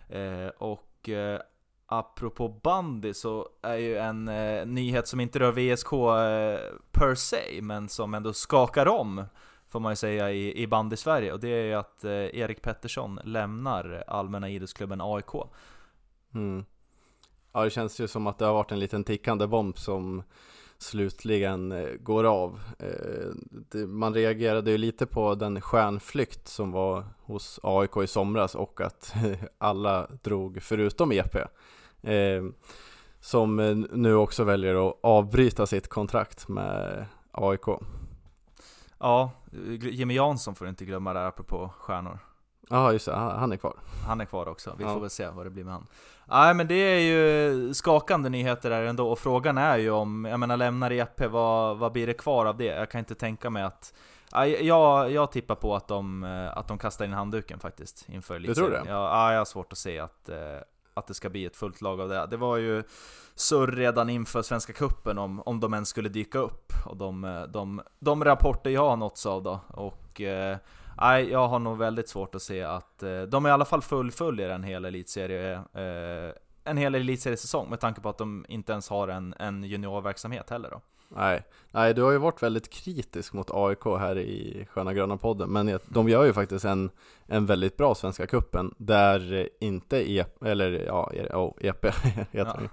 [0.09, 1.41] Eh, och eh,
[1.93, 7.63] apropå bandy så är ju en eh, nyhet som inte rör VSK eh, per se,
[7.63, 9.25] men som ändå skakar om
[9.69, 12.63] får man ju säga i, i bandy Sverige och det är ju att eh, Erik
[12.63, 15.35] Pettersson lämnar Allmänna idrottsklubben AIK.
[16.35, 16.65] Mm.
[17.53, 20.23] Ja det känns ju som att det har varit en liten tickande bomb som
[20.79, 22.61] slutligen eh, går av.
[22.79, 28.81] Eh, man reagerade ju lite på den stjärnflykt som var hos AIK i somras och
[28.81, 29.15] att
[29.59, 31.37] alla drog förutom EP.
[32.03, 32.43] Eh,
[33.21, 33.57] som
[33.93, 37.67] nu också väljer att avbryta sitt kontrakt med AIK.
[38.99, 39.31] Ja,
[39.81, 42.19] Jimmy Jansson får du inte glömma där apropå stjärnor.
[42.71, 43.75] Ja just det, han är kvar.
[44.07, 44.95] Han är kvar också, vi ja.
[44.95, 45.87] får väl se vad det blir med han.
[46.25, 50.41] Nej men det är ju skakande nyheter där ändå, och frågan är ju om, jag
[50.41, 52.65] menar lämnar EP, vad, vad blir det kvar av det?
[52.65, 53.95] Jag kan inte tänka mig att
[54.61, 58.71] jag, jag tippar på att de, att de kastar in handduken faktiskt inför Du tror
[58.71, 58.83] det?
[58.87, 60.31] Ja, jag har svårt att se att,
[61.01, 62.27] att det ska bli ett fullt lag av det.
[62.27, 62.83] Det var ju
[63.35, 66.73] surr redan inför Svenska Kuppen om, om de ens skulle dyka upp.
[66.87, 69.61] Och de, de, de rapporter jag har nåtts av då.
[69.69, 70.57] Och eh,
[71.01, 74.51] Nej, jag har nog väldigt svårt att se att eh, de i alla fall fullföljer
[74.51, 76.35] en hel elitserie eh,
[76.65, 80.71] en hel elitseriesäsong med tanke på att de inte ens har en, en juniorverksamhet heller
[80.71, 80.81] då.
[81.17, 85.51] Nej, nej, du har ju varit väldigt kritisk mot AIK här i Sköna Gröna podden,
[85.51, 86.91] men de gör ju faktiskt en,
[87.27, 92.27] en väldigt bra Svenska Kuppen där inte EP, eller ja, oh, EP heter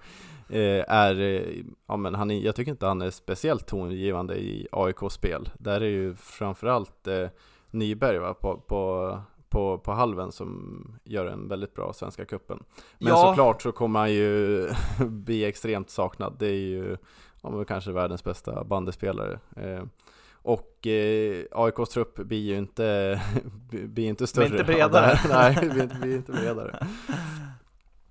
[0.50, 0.56] ja.
[0.56, 1.46] eh, är,
[1.88, 5.50] ja men han är, jag tycker inte han är speciellt tongivande i AIK-spel.
[5.60, 7.28] Där är ju framförallt eh,
[7.72, 9.20] Nyberg va, på, på,
[9.50, 12.64] på, på halven som gör en väldigt bra Svenska Cupen.
[13.00, 13.16] Men Ja.
[13.18, 14.68] såklart så kommer han ju
[15.00, 16.36] bli extremt saknad.
[16.40, 16.98] Det är ju
[17.42, 19.40] ja, men kanske världens bästa bandespelare.
[19.56, 19.84] Eh,
[20.32, 23.22] och eh, AIKs trupp blir ju inte,
[23.70, 24.46] blir inte större.
[24.46, 25.20] inte av det bredare.
[25.30, 26.88] Nej, blir inte, blir inte bredare.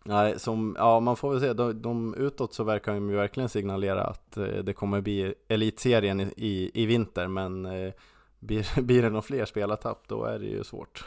[0.09, 3.49] Nej, som, ja man får väl se, de, de utåt så verkar de ju verkligen
[3.49, 7.93] signalera att eh, det kommer bli elitserien i, i, i vinter, men eh,
[8.39, 11.05] blir, blir det några fler spelartapp då är det ju svårt.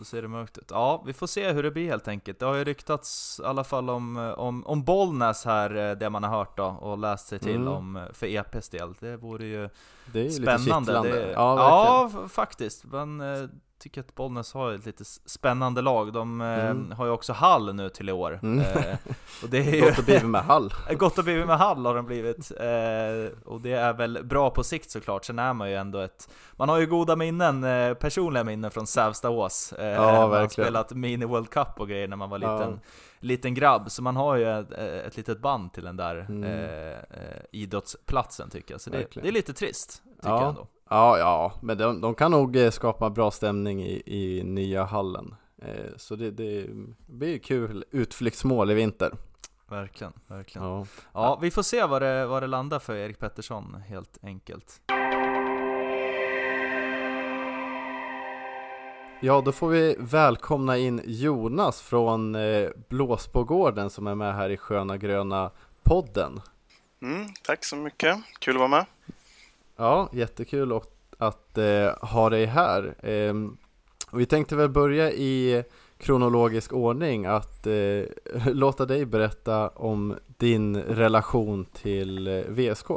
[0.00, 0.66] Då ser det mörkt ut.
[0.70, 2.38] Ja, vi får se hur det blir helt enkelt.
[2.38, 6.24] Det har ju ryktats i alla fall om, om, om Bollnäs här, eh, det man
[6.24, 7.68] har hört då, och läst sig till Mm.
[7.68, 8.94] om eh, för EPs del.
[9.00, 9.68] Det vore ju
[10.12, 10.64] Det är lite spännande.
[10.86, 11.08] kittlande.
[11.12, 12.22] Det, Ja, verkligen.
[12.22, 12.84] ja, faktiskt.
[12.84, 12.90] Eh,
[13.80, 16.12] tycker att Bollnäs har ett lite spännande lag.
[16.12, 16.92] De eh, Mm.
[16.92, 18.40] har ju också Hall nu till i år.
[18.42, 18.58] Mm.
[18.60, 18.96] Eh,
[19.42, 20.74] och det är ju Gott att bli med Hall.
[20.98, 24.64] Gott att bli med Hall har de blivit, eh, och det är väl bra på
[24.64, 28.44] sikt såklart, sen är man ju ändå ett Man har ju goda minnen, eh, personliga
[28.44, 32.30] minnen från Sävstaås eh, Ja, Man har spelat mini World Cup och grejer när man
[32.30, 32.90] var liten, Ja.
[33.20, 34.72] liten grabb, så man har ju ett,
[35.06, 36.44] ett litet band till den där Mm.
[36.44, 40.40] eh, eh, idrottsplatsen tycker jag, så det, det är lite trist, tycker Ja.
[40.40, 44.42] jag ändå Ja, ja, men de, de kan nog eh, skapa bra stämning i, i
[44.44, 45.34] nya hallen.
[45.62, 46.66] Eh, så det, det
[47.06, 49.12] blir kul utflyktsmål i vinter.
[49.68, 51.38] Verkligen, verkligen Ja, Ja.
[51.42, 54.80] vi får se vad det, vad det landar för Erik Pettersson, helt enkelt
[59.22, 64.56] ja, då får vi välkomna in Jonas från eh, Blåsbågården som är med här i
[64.56, 65.50] Sköna Gröna
[65.82, 66.40] podden.
[67.02, 68.16] Mm, tack så mycket.
[68.38, 68.84] Kul att vara med.
[69.80, 72.94] Ja, jättekul att, att eh, ha dig här.
[73.06, 73.34] Eh,
[74.10, 75.64] och vi tänkte väl börja i
[75.98, 78.04] kronologisk ordning att eh,
[78.46, 82.90] låta dig berätta om din relation till eh, VSK.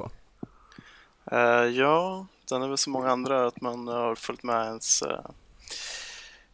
[1.32, 5.26] Eh, ja, den är väl som många andra att man har följt med ens, eh,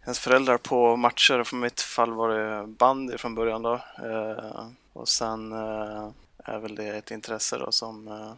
[0.04, 1.44] ens föräldrar på matcher.
[1.44, 3.74] För mitt fall var det bandy från början då.
[4.04, 8.34] Eh, och sen eh, är väl det ett intresse då som eh,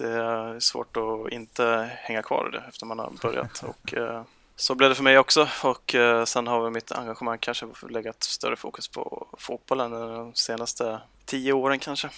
[0.00, 3.64] det är svårt att inte hänga kvar i det efter man har börjat.
[3.66, 4.22] Och, eh,
[4.56, 8.22] så blev det för mig också och eh, sen har väl mitt engagemang kanske legat
[8.22, 12.10] större fokus på fotbollen de senaste tio åren kanske.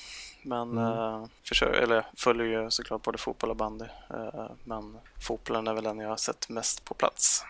[0.42, 0.84] Men Mm.
[0.84, 3.84] eh, försöker, eller följer ju såklart både fotboll och bandy.
[4.10, 7.44] Eh, men fotbollen är väl den jag har sett mest på plats.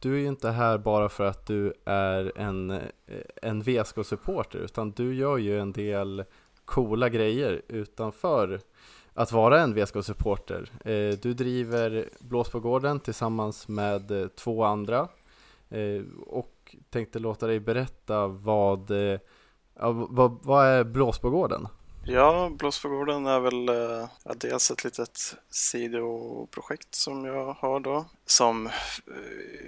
[0.00, 2.80] Du är ju inte här bara för att du är en,
[3.42, 6.24] en VSK-supporter utan du gör ju en del
[6.64, 8.60] coola grejer utanför
[9.18, 10.70] att vara en VSK-supporter.
[10.84, 15.08] Eh, Du driver Blåsbågården tillsammans med eh, två andra
[15.68, 19.20] eh, och tänkte låta dig berätta vad, eh,
[20.08, 21.68] vad, vad är Blåsbågården?
[22.04, 28.04] Ja, Blåsbågården är väl eh, ja, dels ett litet sidoprojekt som jag har då.
[28.26, 28.72] Som eh,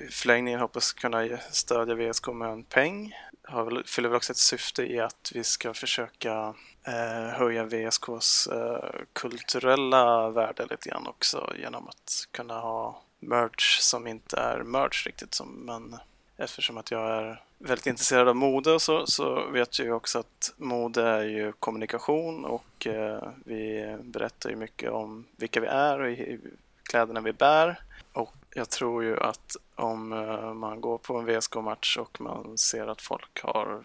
[0.06, 3.12] i förlängningen hoppas kunna stödja VSK med en peng.
[3.42, 6.54] Har väl, fyller väl också ett syfte i att vi ska försöka
[6.84, 14.06] Eh, höja VSKs eh, kulturella värde lite grann också genom att kunna ha merch som
[14.06, 15.96] inte är merch riktigt som men
[16.36, 20.18] eftersom att jag är väldigt intresserad av mode och så, så vet jag ju också
[20.18, 26.00] att mode är ju kommunikation och eh, vi berättar ju mycket om vilka vi är
[26.00, 26.40] och i, i
[26.82, 27.80] kläderna vi bär.
[28.12, 32.86] Och jag tror ju att om eh, man går på en VSK-match och man ser
[32.86, 33.82] att folk har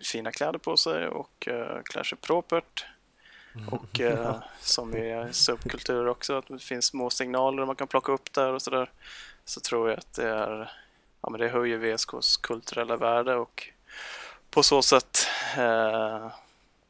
[0.00, 2.86] fina kläder på sig och eh, klär sig propert
[3.70, 8.32] och eh, som i subkultur också, att det finns små signaler man kan plocka upp
[8.32, 8.90] där och sådär.
[9.44, 10.72] Så tror jag att det är,
[11.20, 13.68] ja men det höjer VSKs kulturella värde och
[14.50, 15.18] på så sätt
[15.56, 16.32] eh,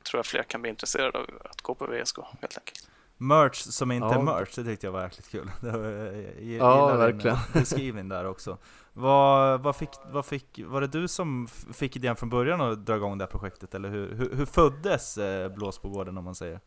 [0.03, 2.89] tror jag fler kan bli intresserade av att gå på VSK helt enkelt.
[3.23, 4.15] Merch som inte Ja.
[4.15, 5.51] är merch, det tyckte jag var jäkligt kul.
[5.61, 7.37] Det var, jag Ja, din verkligen.
[7.53, 8.59] beskrivning där också.
[8.93, 12.97] Vad, vad, fick, vad fick, var det du som fick idén från början att dra
[12.97, 13.75] igång det här projektet?
[13.75, 16.61] Eller hur, hur, hur föddes eh, Blåsbågården om man säger?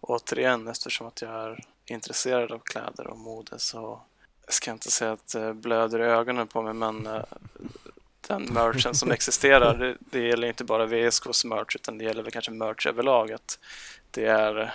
[0.00, 4.00] Återigen, eftersom att jag är intresserad av kläder och mode så
[4.44, 7.22] jag ska inte säga att det blöder i ögonen på mig men eh,
[8.28, 12.32] den merchen som existerar, det, det gäller inte bara VSKs merch utan det gäller väl
[12.32, 13.32] kanske merch överlag.
[13.32, 13.58] Att
[14.10, 14.74] det är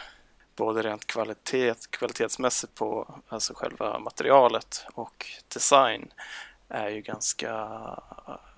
[0.57, 6.13] både rent kvalitet, kvalitetsmässigt på alltså själva materialet och design
[6.69, 7.69] är ju ganska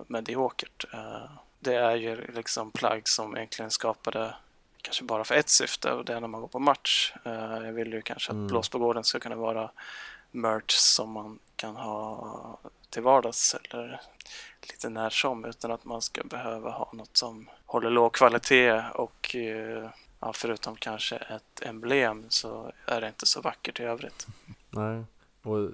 [0.06, 0.84] mediokert.
[0.94, 4.34] Eh, Det är ju liksom plagg som egentligen skapade
[4.82, 7.12] kanske bara för ett syfte och det är när man går på match.
[7.24, 7.32] Eh,
[7.66, 8.46] Jag vill ju kanske att Mm.
[8.46, 9.70] Blåsbågården ska kunna vara
[10.30, 12.58] merch som man kan ha
[12.90, 14.00] till vardags eller
[14.62, 19.34] lite när som utan att man ska behöva ha något som håller låg kvalitet och
[19.36, 24.26] eh, ja, förutom kanske ett emblem så är det inte så vackert i övrigt.
[24.70, 25.04] Nej.
[25.42, 25.70] Och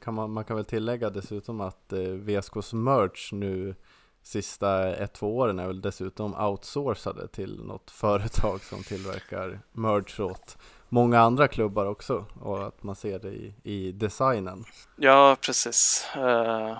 [0.00, 3.74] kan man, man kan väl tillägga dessutom att eh, VSKs merch nu
[4.22, 10.58] sista ett, två åren är väl dessutom outsourcade till något företag som tillverkar merch åt
[10.88, 14.64] många andra klubbar också och att man ser det i, i designen.
[14.96, 16.06] Ja, precis.
[16.16, 16.78] Eh,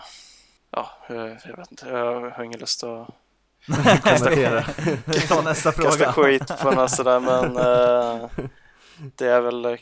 [0.70, 1.88] ja, jag vet inte.
[1.88, 3.08] Jag har ingen lust att
[3.66, 4.62] Kommentera.
[5.28, 6.12] Tar nästa kasta fråga.
[6.12, 8.30] skit på något sådär, men eh,
[9.16, 9.76] det är väl eh,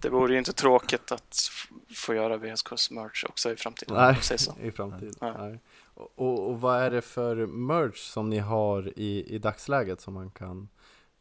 [0.00, 3.96] det vore ju inte tråkigt att f- få göra VSKs merch också i framtiden.
[3.96, 4.54] Nej, man säger så.
[4.62, 5.14] i framtiden.
[5.20, 5.32] Nej.
[5.38, 5.58] Nej.
[5.94, 10.30] Och, och, vad är det för merch som ni har i, i dagsläget som man
[10.30, 10.68] kan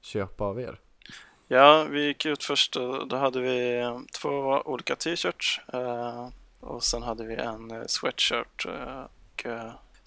[0.01, 0.79] köpa av er?
[1.47, 3.83] Ja, vi gick ut först och då hade vi
[4.21, 6.27] två olika t-shirts eh,
[6.59, 8.65] och sen hade vi en sweatshirt.
[8.65, 9.45] och,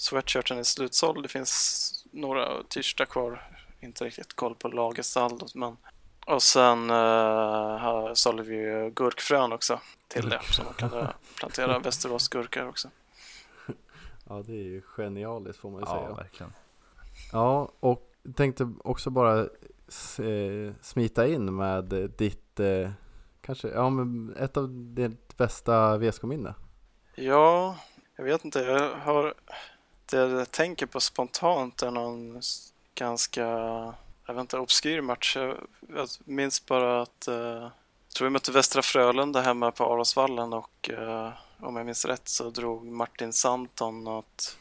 [0.00, 1.22] sweatshirten är slutsåld.
[1.24, 3.50] Det finns några t-shirtar kvar.
[3.80, 5.76] Inte riktigt koll på lagersaldot men
[6.26, 11.78] och sen uh, här sålde vi ju gurkfrön också till det så man kunde plantera
[11.84, 12.88] Västeråsgurkor också.
[14.28, 16.14] Ja, det är ju genialiskt får man ju Ja, säga.
[16.14, 16.52] verkligen.
[17.32, 21.84] Ja, och tänkte också bara eh, smita in med
[22.18, 22.90] ditt, eh,
[23.40, 26.54] kanske, ja men ett av ditt bästa VSK-minne.
[27.14, 27.76] Ja,
[28.16, 28.58] jag vet inte.
[28.58, 29.34] Jag har...
[30.10, 32.40] Det jag tänker på spontant är någon
[32.94, 33.40] ganska,
[34.26, 35.36] jag vet inte, obskyr match.
[35.36, 35.56] Jag,
[35.96, 40.90] jag minns bara att eh, jag tror vi mötte Västra Frölunda hemma på Arosvallen och
[40.90, 44.56] eh, om jag minns rätt så drog Martin Samton något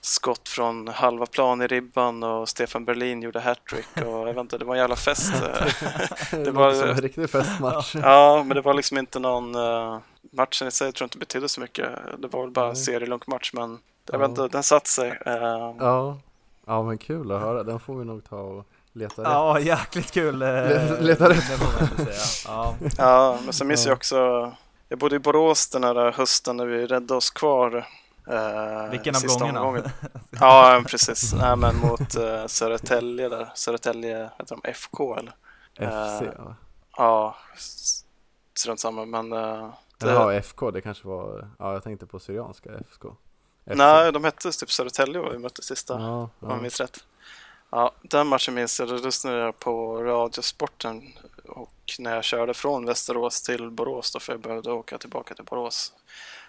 [0.00, 4.58] skott från halva plan i ribban och Stefan Berlin gjorde hattrick och jag vet inte,
[4.58, 5.32] det var en jävla fest.
[6.30, 7.94] Det var- var som en riktig festmatch.
[7.94, 9.54] Ja, men det var liksom inte någon...
[9.54, 9.98] Uh,
[10.32, 11.88] matchen i sig tror jag inte betydde så mycket.
[12.18, 12.82] Det var väl bara en Nej.
[12.84, 13.78] serielunkmatch, men
[14.10, 14.18] jag Ja.
[14.18, 15.20] vet inte, den satt sig.
[15.26, 16.18] Eh, Ja,
[16.66, 17.62] ja men kul att höra.
[17.62, 19.28] Den får vi nog ta och leta rätt.
[19.28, 20.42] Ja, jäkligt kul.
[20.42, 21.44] eh, Le- leta rätt.
[22.46, 22.74] Ja.
[22.98, 23.90] Ja, men så minns Ja.
[23.90, 24.52] jag också...
[24.88, 27.86] Jag bodde i Borås den här hösten när vi räddade oss kvar.
[28.30, 29.60] eh, Vilken av gångerna?
[29.60, 29.88] omgången.
[30.40, 31.34] Ja, precis.
[31.34, 33.52] Nej, men mot uh, Södertälje där.
[33.54, 35.32] Södertälje, heter de FK eller?
[35.74, 36.54] FC Eh, va?
[36.96, 37.36] Ja,
[38.54, 39.04] strunt samma.
[39.04, 43.08] Men eh, det, Jaha, FK, det kanske var, ja jag tänkte på Syrianska FK.
[43.64, 43.76] FC.
[43.76, 45.94] nej, de hette typ Södertälje och vi mötte sista.
[45.94, 46.62] Ja, om jag ja.
[46.62, 47.04] minns rätt.
[47.70, 48.88] Ja, den matchen minns jag.
[48.88, 51.12] Då lyssnade jag på Radiosporten
[51.48, 55.44] och när jag körde från Västerås till Borås då för jag behövde åka tillbaka till
[55.44, 55.92] Borås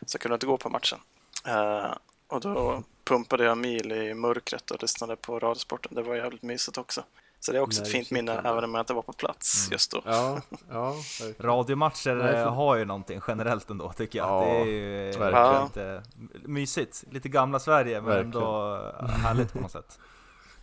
[0.06, 1.00] så jag kunde inte gå på matchen.
[1.48, 1.92] Eh,
[2.28, 5.96] och då pumpade jag mil i mörkret och lyssnade på Radiosporten.
[5.96, 7.04] Det var jävligt mysigt också.
[7.40, 9.14] Så det är också Nej, ett det fint minne även om jag inte var på
[9.14, 9.72] plats Mm.
[9.74, 10.02] just då.
[10.06, 10.96] ja, ja.
[11.40, 14.28] Radiomatcher Nej, för- har ju någonting generellt ändå tycker jag.
[14.28, 15.64] Ja, det är ju verkligen.
[15.64, 16.04] lite
[16.48, 17.04] mysigt.
[17.12, 18.26] Lite gamla Sverige men Verkligen.
[18.26, 18.78] ändå
[19.24, 20.00] härligt på något sätt.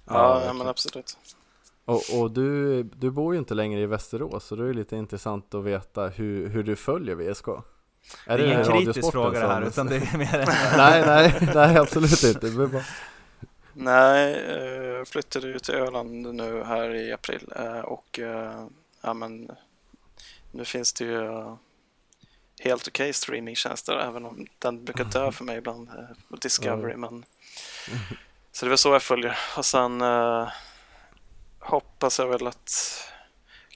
[0.09, 1.17] Ja, ja, men absolut.
[1.85, 4.97] Och, och du, du bor ju inte längre i Västerås så då är det lite
[4.97, 7.47] intressant att veta hur, hur du följer VSK.
[8.27, 12.25] Det är ingen kritisk fråga det här utan det är mer nej, nej, nej absolut
[12.25, 12.49] inte.
[12.51, 12.83] Det är bara...
[13.75, 18.67] Nej, eh, jag flyttade ju till Öland nu här i april eh, och eh,
[19.01, 19.51] ja, men
[20.51, 21.57] nu finns det ju eh,
[22.61, 26.97] helt okej streamingtjänster även om den brukar dö för mig ibland eh, på Discovery.
[26.97, 27.25] Men...
[28.53, 29.39] Så det väl så jag följer.
[29.57, 30.49] Och sen eh,
[31.59, 32.73] hoppas jag väl att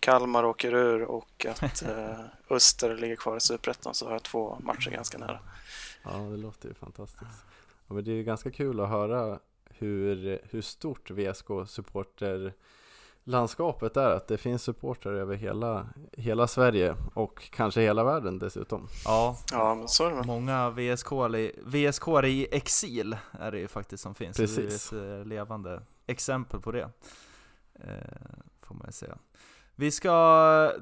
[0.00, 4.58] Kalmar åker ur och att eh, Öster ligger kvar i Superettan så har jag två
[4.60, 5.38] matcher ganska nära.
[6.02, 7.44] Ja, det låter ju fantastiskt.
[7.88, 9.38] Ja, men det är ju ganska kul att höra
[9.78, 12.52] hur, hur stort VSK-supporter
[13.24, 18.88] landskapet är, att det finns supportrar över hela, hela Sverige och kanske hela världen dessutom.
[19.04, 21.12] Ja, Ja, men så är det många VSK,
[21.64, 24.36] VSK i exil är det ju faktiskt som finns.
[24.36, 24.90] Precis.
[24.90, 26.90] Det är ett eh, levande exempel på det.
[27.74, 27.90] Eh,
[28.62, 29.18] får man ju säga.
[29.78, 30.10] Vi ska,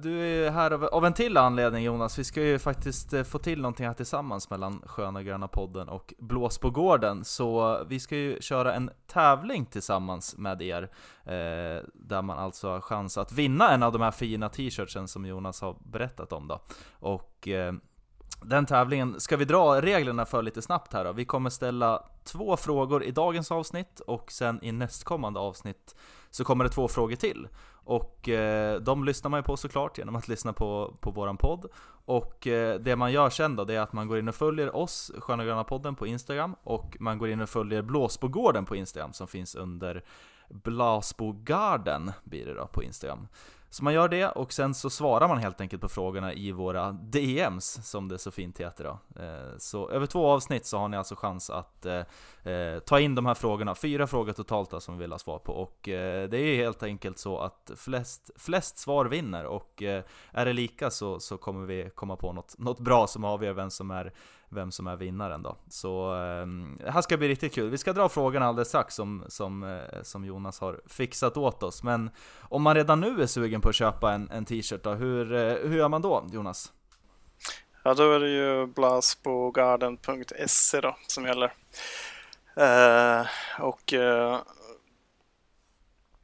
[0.03, 3.23] du är ju här av, av en till anledning Jonas, vi ska ju faktiskt eh,
[3.23, 7.25] få till någonting här tillsammans mellan Sköna Gröna podden och Blås på gården.
[7.25, 10.83] Så vi ska ju köra en tävling tillsammans med er,
[11.25, 15.27] eh, där man alltså har chans att vinna en av de här fina t-shirtsen som
[15.27, 16.61] Jonas har berättat om då.
[16.93, 17.75] Och eh,
[18.41, 21.13] den tävlingen ska vi dra reglerna för lite snabbt här då.
[21.13, 25.95] Vi kommer ställa två frågor i dagens avsnitt och sen i nästkommande avsnitt
[26.31, 27.49] så kommer det två frågor till.
[27.85, 31.67] Och eh, de lyssnar man ju på såklart genom att lyssna på, på våran podd.
[32.07, 34.77] Och eh, det man gör sen då, det är att man går in och följer
[34.77, 39.13] oss, Sköna Gröna podden på Instagram och man går in och följer Blåsbogården på Instagram
[39.13, 40.05] som finns under
[40.49, 43.29] Blasbogarden blir det då på Instagram.
[43.75, 46.93] Så man gör det och sen så svarar man helt enkelt på frågorna i våra
[46.93, 49.23] DMs, som det så fint heter då.
[49.23, 52.03] Eh, så över två avsnitt så har ni alltså chans att eh,
[52.53, 55.39] eh, ta in de här frågorna, fyra frågor totalt då, som vi vill ha svar
[55.39, 55.53] på.
[55.53, 59.83] Och det är helt enkelt så att flest, flest svar vinner och
[60.31, 63.71] är det lika så, så kommer vi komma på något, något bra som avgör vem
[63.71, 64.13] som är
[64.55, 65.57] vem som är vinnaren då.
[65.69, 66.47] Så eh,
[66.91, 67.71] här ska bli riktigt kul.
[67.71, 71.83] Vi ska dra frågorna alldeles strax som, som, eh, som Jonas har fixat åt oss.
[71.83, 75.33] Men om man redan nu är sugen på att köpa en, en t-shirt då, hur,
[75.33, 76.73] eh, hur gör man då Jonas?
[77.83, 81.53] Ja, då är det ju blasbogarden.se då som gäller.
[82.57, 83.27] Eh,
[83.61, 84.41] och eh,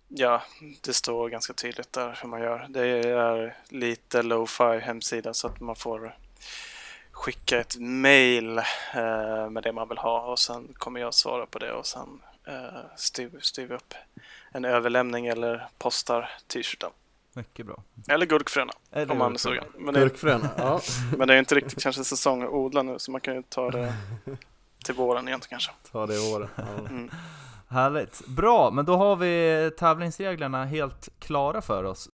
[0.09, 0.43] ja,
[0.81, 2.67] det står ganska tydligt där hur man gör.
[2.69, 6.17] Det är lite lo-fi hemsida så att man får
[7.21, 11.59] skicka ett mail eh, med det man vill ha och sen kommer jag svara på
[11.59, 13.95] det och sen eh, styr, styr upp
[14.53, 16.91] en överlämning eller postar t-shirten.
[17.33, 17.83] Mycket bra.
[18.09, 18.73] Eller gurkfröna
[19.09, 19.65] om man är sugen.
[19.79, 20.81] Men det, gurkfröna, ja.
[21.19, 23.71] men det är inte riktigt kanske säsong att odla nu så man kan ju ta
[23.71, 23.95] det
[24.85, 25.73] till våren igen kanske.
[25.93, 26.49] Ta det i våren.
[26.57, 26.63] Ja.
[26.63, 27.11] Mm.
[27.69, 28.27] Härligt.
[28.27, 32.09] Bra, men då har vi tävlingsreglerna helt klara för oss.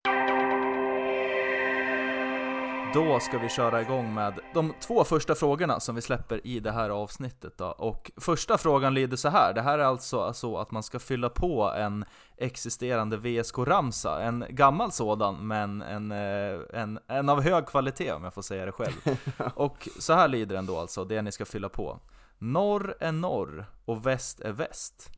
[2.95, 6.73] Då ska vi köra igång med de två första frågorna som vi släpper i det
[6.73, 7.67] här avsnittet då.
[7.67, 9.53] Och första frågan lyder så här.
[9.55, 12.05] Det här är alltså så att man ska fylla på en
[12.37, 14.23] existerande VSK-ramsa.
[14.23, 18.67] En gammal sådan, men en, eh, en, en av hög kvalitet om jag får säga
[18.67, 19.19] det själv.
[19.55, 22.01] Och så här lyder den då alltså, det ni ska fylla på.
[22.39, 25.11] Norr är norr och väst är väst.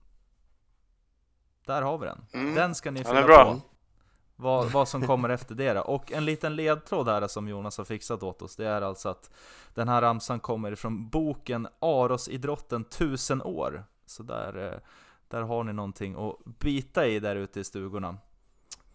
[1.66, 2.24] Där har vi den.
[2.33, 2.55] Mm.
[2.55, 3.45] Den ska ni Ja, fylla bra.
[3.45, 3.61] på
[4.37, 5.80] vad, vad som kommer efter det då.
[5.80, 9.30] Och en liten ledtråd här som Jonas har fixat åt oss, det är alltså att
[9.74, 13.84] den här ramsan kommer ifrån boken Arosidrotten tusen år.
[14.07, 14.78] Så där, eh,
[15.28, 18.16] där har ni någonting att bita i där ute i stugorna.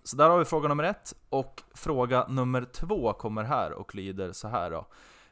[0.04, 4.32] Så där har vi fråga nummer ett, och fråga nummer två kommer här och lyder
[4.32, 4.88] så här då.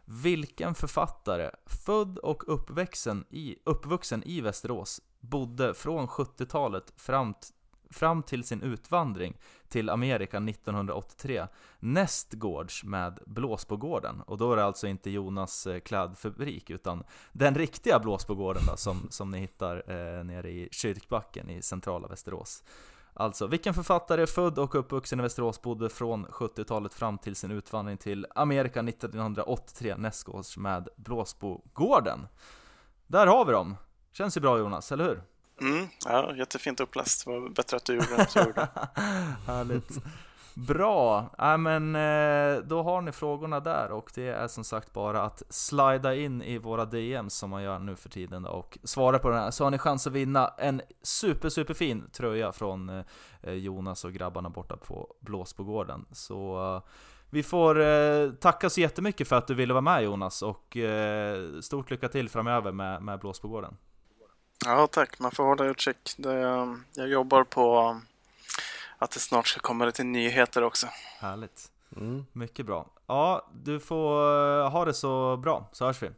[0.05, 7.33] Vilken författare, född och uppvuxen i, uppvuxen i Västerås, bodde från 70-talet fram
[7.89, 9.37] fram till sin utvandring
[9.69, 11.47] till Amerika 1983
[11.79, 14.21] nästgårds med Blåsbogården.
[14.21, 19.07] Och då är det alltså inte Jonas eh, klädfabrik utan den riktiga Blåsbogården då, som,
[19.09, 22.63] som ni hittar eh, nere i Kyrkbacken i centrala Västerås.
[23.13, 27.97] Alltså, vilken författare född och uppvuxen i Västerås bodde från 70-talet fram till sin utvandring
[27.97, 32.27] till Amerika 1983 nästgårds med Blåsbogården?
[33.07, 33.75] Där har vi dem!
[34.11, 35.21] Känns ju bra Jonas, eller hur?
[35.61, 37.25] Mm, ja, jättefint uppläst.
[37.25, 38.67] Det var bättre att du gjorde än att jag gjorde.
[39.47, 40.01] Härligt.
[40.67, 45.21] Bra, äh, men eh, då har ni frågorna där och det är som sagt bara
[45.21, 49.29] att slida in i våra DMs som man gör nu för tiden och svara på
[49.29, 52.89] den här så har ni chans att vinna en super super fin tröja från
[53.41, 56.05] eh, Jonas och grabbarna borta på Blåsbogården.
[56.11, 56.91] Så eh,
[57.29, 60.77] vi får tacka så jättemycket för att du ville vara med Jonas och
[61.61, 63.77] stort lycka till framöver med, med Blåsbogården.
[64.65, 65.19] Ja, tack.
[65.19, 66.13] Man får hålla utkik.
[66.17, 66.33] Det,
[66.93, 67.95] jag jobbar på
[68.97, 70.87] att det snart ska komma lite nyheter också.
[71.19, 71.71] Härligt.
[71.95, 72.25] Mm.
[72.33, 72.87] Mycket bra.
[73.07, 76.09] Ja, du får eh, ha det så bra, så hörs vi.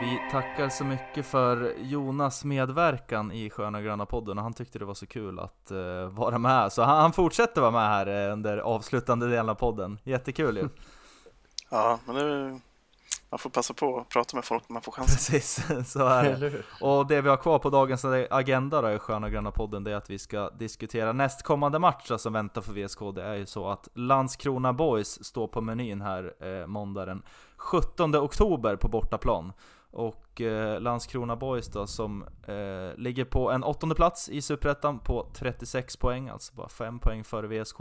[0.00, 4.84] Vi tackar så mycket för Jonas medverkan i Sköna Gröna podden och han tyckte det
[4.84, 6.72] var så kul att uh, vara med.
[6.72, 9.98] Så han, han fortsätter vara med här uh, under avslutande delen av podden.
[10.04, 10.68] Jättekul ju.
[11.70, 12.60] ja, men det
[13.30, 15.16] man får passa på att prata med folk när man får chansen.
[15.16, 16.62] Precis, så är det.
[16.80, 19.96] Och det vi har kvar på dagens agenda då i Sköna Gröna podden, det är
[19.96, 22.98] att vi ska diskutera nästkommande match som väntar för VSK.
[23.14, 27.22] Det är ju så att Landskrona Boys står på menyn här eh, måndag den
[27.56, 29.52] 17 oktober på bortaplan.
[29.90, 35.26] Och eh, Landskrona Boys då som eh, ligger på en åttonde plats i Superettan på
[35.34, 37.76] 36 poäng, alltså bara 5 poäng före VSK.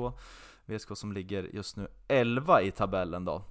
[0.65, 3.43] VSK som ligger just nu 11 i tabellen då.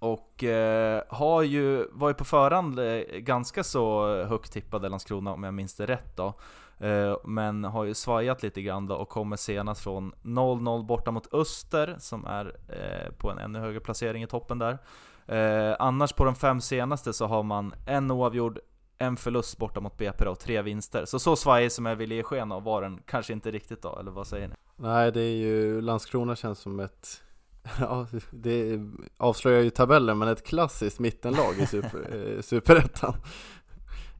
[0.00, 5.54] Och eh, har ju varit på förhand eh, ganska så högt tippade Landskrona om jag
[5.54, 6.34] minns det rätt då.
[6.78, 11.34] Eh, men har ju svajat lite grann då och kommer senast från 0-0 borta mot
[11.34, 14.78] Öster som är eh, på en ännu högre placering i toppen där.
[15.26, 18.58] Eh, annars på de fem senaste så har man en oavgjord,
[18.98, 21.04] en förlust borta mot BP då, och tre vinster.
[21.04, 23.98] Så så svajig som jag ville ge sken av var den kanske inte riktigt då,
[23.98, 24.54] eller vad säger ni?
[24.76, 27.22] Nej, det är ju, Landskrona känns som ett
[27.80, 28.80] Ja, det
[29.16, 33.14] avslöjar ju tabellen, men ett klassiskt mittenlag i super, eh, Superettan.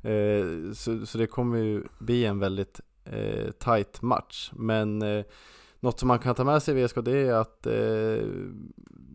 [0.02, 4.50] Eh, så, så, det kommer ju bli en väldigt eh, tight match.
[4.52, 5.24] Men eh,
[5.80, 8.26] något som man kan ta med sig i VSK det är att eh,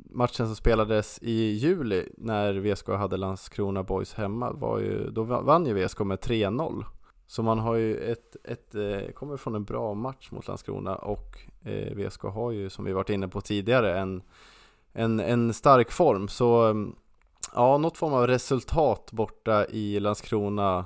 [0.09, 5.65] matchen som spelades i juli när VSK hade Landskrona Boys hemma, var ju, då vann
[5.65, 6.85] ju VSK med 3-0.
[7.27, 8.75] Så man har ju ett, ett
[9.15, 13.09] kommer från en bra match mot Landskrona och eh, VSK har ju som vi varit
[13.09, 14.21] inne på tidigare en,
[14.93, 16.27] en, en stark form.
[16.27, 16.95] Så mm,
[17.53, 20.85] ja, något form av resultat borta i Landskrona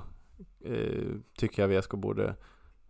[0.64, 1.04] eh,
[1.38, 2.34] tycker jag VSK borde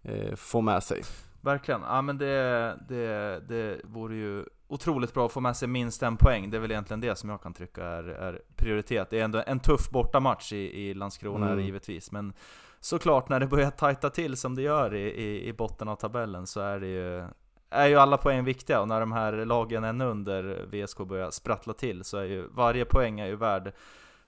[0.03, 1.03] eh, få med sig.
[1.41, 6.03] Verkligen, ja men det, det, det vore ju otroligt bra att få med sig minst
[6.03, 6.51] en poäng.
[6.51, 9.11] Det är väl egentligen det som jag kan tycka är, är prioritet.
[9.11, 11.65] Det är ändå en tuff bortamatch i, i Landskrona mm.
[11.65, 12.33] givetvis, men
[12.81, 16.47] såklart när det börjar tajta till som det gör i, i, i botten av tabellen
[16.47, 17.25] så är det ju
[17.71, 21.73] är ju alla poäng viktiga och när de här lagen ännu under VSK börjar sprattla
[21.73, 23.73] till så är ju varje poäng är ju värd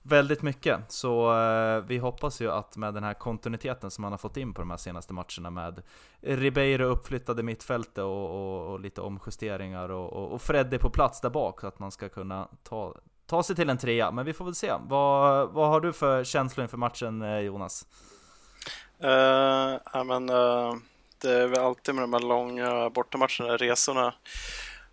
[0.03, 0.91] väldigt mycket.
[0.91, 4.53] Så eh, vi hoppas ju att med den här kontinuiteten som man har fått in
[4.53, 5.81] på de här senaste matcherna med
[6.21, 11.29] Ribeiro uppflyttade mittfältet och, och, och lite omjusteringar och, och, och Freddy på plats där
[11.29, 14.11] bak så att man ska kunna ta, ta sig till en trea.
[14.11, 14.73] Men vi får väl se.
[14.87, 17.87] Vad, vad har du för känslor inför matchen eh, Jonas?
[18.99, 20.75] Eh, uh, I men, uh,
[21.23, 24.13] det är väl alltid med de här långa bortamatcherna, resorna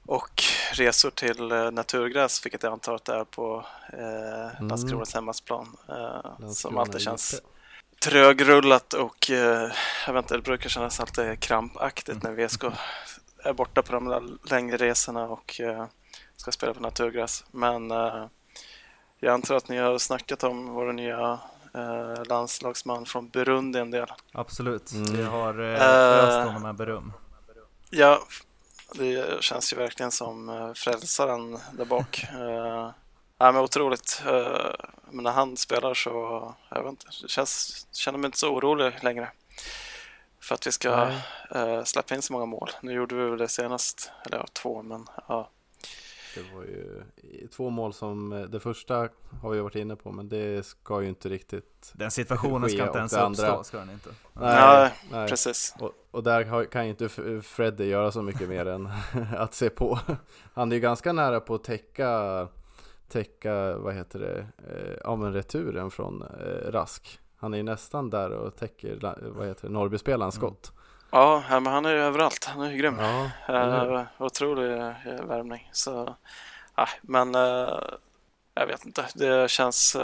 [0.07, 5.23] och resor till uh, naturgräs, vilket jag antar att det är på uh, Landskronas mm.
[5.23, 5.77] hemmasplan.
[5.89, 7.43] Uh, som alltid känns
[8.03, 9.73] trögrullat och uh,
[10.07, 12.65] jag vet inte, det brukar kännas alltid krampaktigt när VSK
[13.45, 15.61] är borta på de där längre resorna och
[16.37, 17.45] ska spela på naturgräs.
[17.51, 17.91] Men
[19.21, 21.41] jag antar att ni har snackat om våra nya
[21.75, 24.13] eh, landslagsman från Burundi en del.
[24.33, 25.17] Absolut, mm.
[25.17, 27.13] vi har eh, öst honom med beröm.
[27.91, 28.23] Ja,
[28.95, 32.25] det känns ju verkligen som eh, frälsaren där bak.
[32.33, 32.91] eh,
[33.39, 34.23] ja, men otroligt.
[34.27, 34.71] Eh,
[35.11, 38.93] men när han spelar så, jag vet inte, det känns, känner mig inte så orolig
[39.03, 39.31] längre.
[40.43, 41.11] För att vi ska
[41.51, 42.71] eh, släppa in så många mål.
[42.81, 45.51] Nu gjorde vi väl det senast, eller ja, två, men ja.
[46.35, 47.03] Det var ju
[47.49, 49.09] två mål som, eh, det första
[49.43, 52.99] har vi varit inne på men det ska ju inte riktigt Den situationen ska inte
[52.99, 54.11] ens uppstå, andra, ska den inte.
[54.33, 55.29] Nej, nej.
[55.29, 55.75] precis.
[55.81, 57.09] Och, och, där kan ju inte
[57.43, 58.89] Freddy göra så mycket mer än
[59.37, 59.99] att se på.
[60.55, 62.49] Han är ju ganska nära på att täcka
[63.11, 67.21] Täcka, vad heter det, eh, ja men returen från eh, Rask.
[67.37, 68.99] Han är ju nästan där och täcker,
[69.37, 70.55] vad heter det, Norrbyspelarens mm.
[71.11, 72.45] Ja, men han är ju överallt.
[72.45, 72.99] Han är ju grym.
[72.99, 75.71] Ja, uh, otrolig uh, värmning.
[75.73, 76.03] Så,
[76.79, 77.81] uh, men uh,
[78.55, 79.07] jag vet inte.
[79.15, 79.97] Det känns...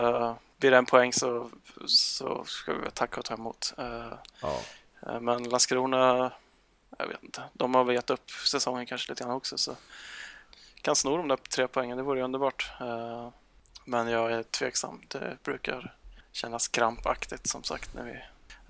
[0.59, 1.51] Blir det en poäng så,
[1.87, 3.75] så ska vi tacka och ta emot.
[4.41, 4.61] Ja.
[5.21, 6.33] men Landskrona,
[6.99, 7.43] jag vet inte.
[7.53, 9.59] De har väl gett upp säsongen kanske lite grann också.
[9.59, 9.77] Så
[10.83, 11.97] kan sno de där tre poängen.
[11.97, 12.71] Det vore ju underbart.
[13.85, 15.01] men jag är tveksam.
[15.09, 15.95] Det brukar
[16.33, 18.23] kännas krampaktigt som sagt när vi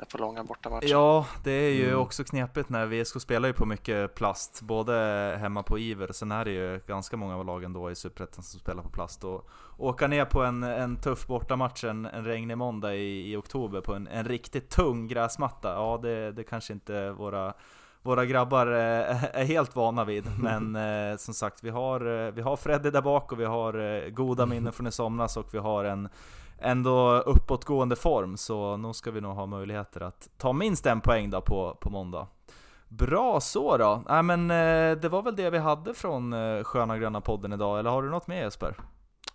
[0.04, 0.88] på långa bortamatcher.
[0.88, 2.00] Ja, det är ju mm.
[2.00, 4.94] också knepigt när VSK spelar ju på mycket plast, både
[5.40, 8.60] hemma på Iver, sen är det ju ganska många av lagen då i Superettan som
[8.60, 9.24] spelar på plast.
[9.24, 13.80] Och åka ner på en, en tuff bortamatch en, en regnig måndag i, i oktober
[13.80, 17.54] på en, en riktigt tung gräsmatta, ja det, det kanske inte våra
[18.02, 20.24] våra grabbar är helt vana vid.
[20.38, 24.08] Men eh, som sagt, vi har, vi har Freddy där bak och vi har eh,
[24.10, 26.08] goda minnen från i somras och vi har en
[26.58, 31.30] ändå uppåtgående form, så nog ska vi nog ha möjligheter att ta minst en poäng
[31.30, 32.26] då på, på måndag.
[32.88, 34.02] Bra så då!
[34.08, 37.78] Nej men eh, det var väl det vi hade från eh, Sköna Gröna podden idag,
[37.78, 38.76] eller har du något med Jesper?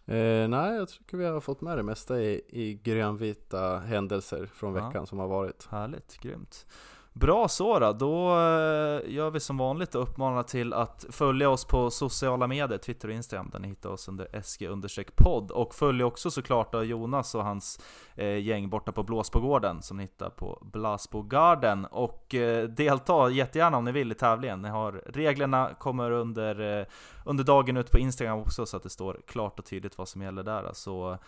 [0.06, 4.74] Eh, nej, jag tycker vi har fått med det mesta i, i grönvita händelser från
[4.74, 5.06] veckan ja.
[5.06, 5.68] som har varit.
[5.72, 6.66] Härligt, grymt.
[7.14, 11.66] Bra så då, då eh, gör vi som vanligt och uppmanar till att följa oss
[11.66, 15.52] på sociala medier, Twitter och Instagram, där ni hittar oss under SG-podd.
[15.52, 17.80] Och följ också såklart då Jonas och hans
[18.16, 21.86] eh, gäng borta på Blåsbogården, som ni hittar på Blasbogarden.
[21.86, 24.62] Och eh, delta jättegärna om ni vill i tävlingen.
[24.62, 26.86] Ni har, reglerna kommer under, eh,
[27.26, 30.22] under dagen ut på Instagram också, så att det står klart och tydligt vad som
[30.22, 30.62] gäller där.
[30.62, 31.26] Så alltså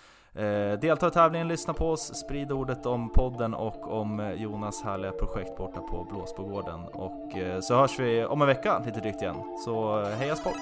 [0.81, 5.11] delta i tävlingen, lyssna på oss, sprid ordet om podden och om eh, Jonas härliga
[5.11, 6.81] projekt borta på Blåsbogården.
[6.93, 9.35] Och eh, så hörs vi om en vecka lite drygt igen.
[9.65, 10.59] Så eh, heja sport!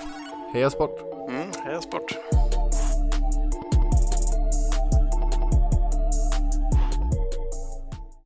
[0.54, 1.02] Heja sport!
[1.30, 2.51] Mm, heja sport!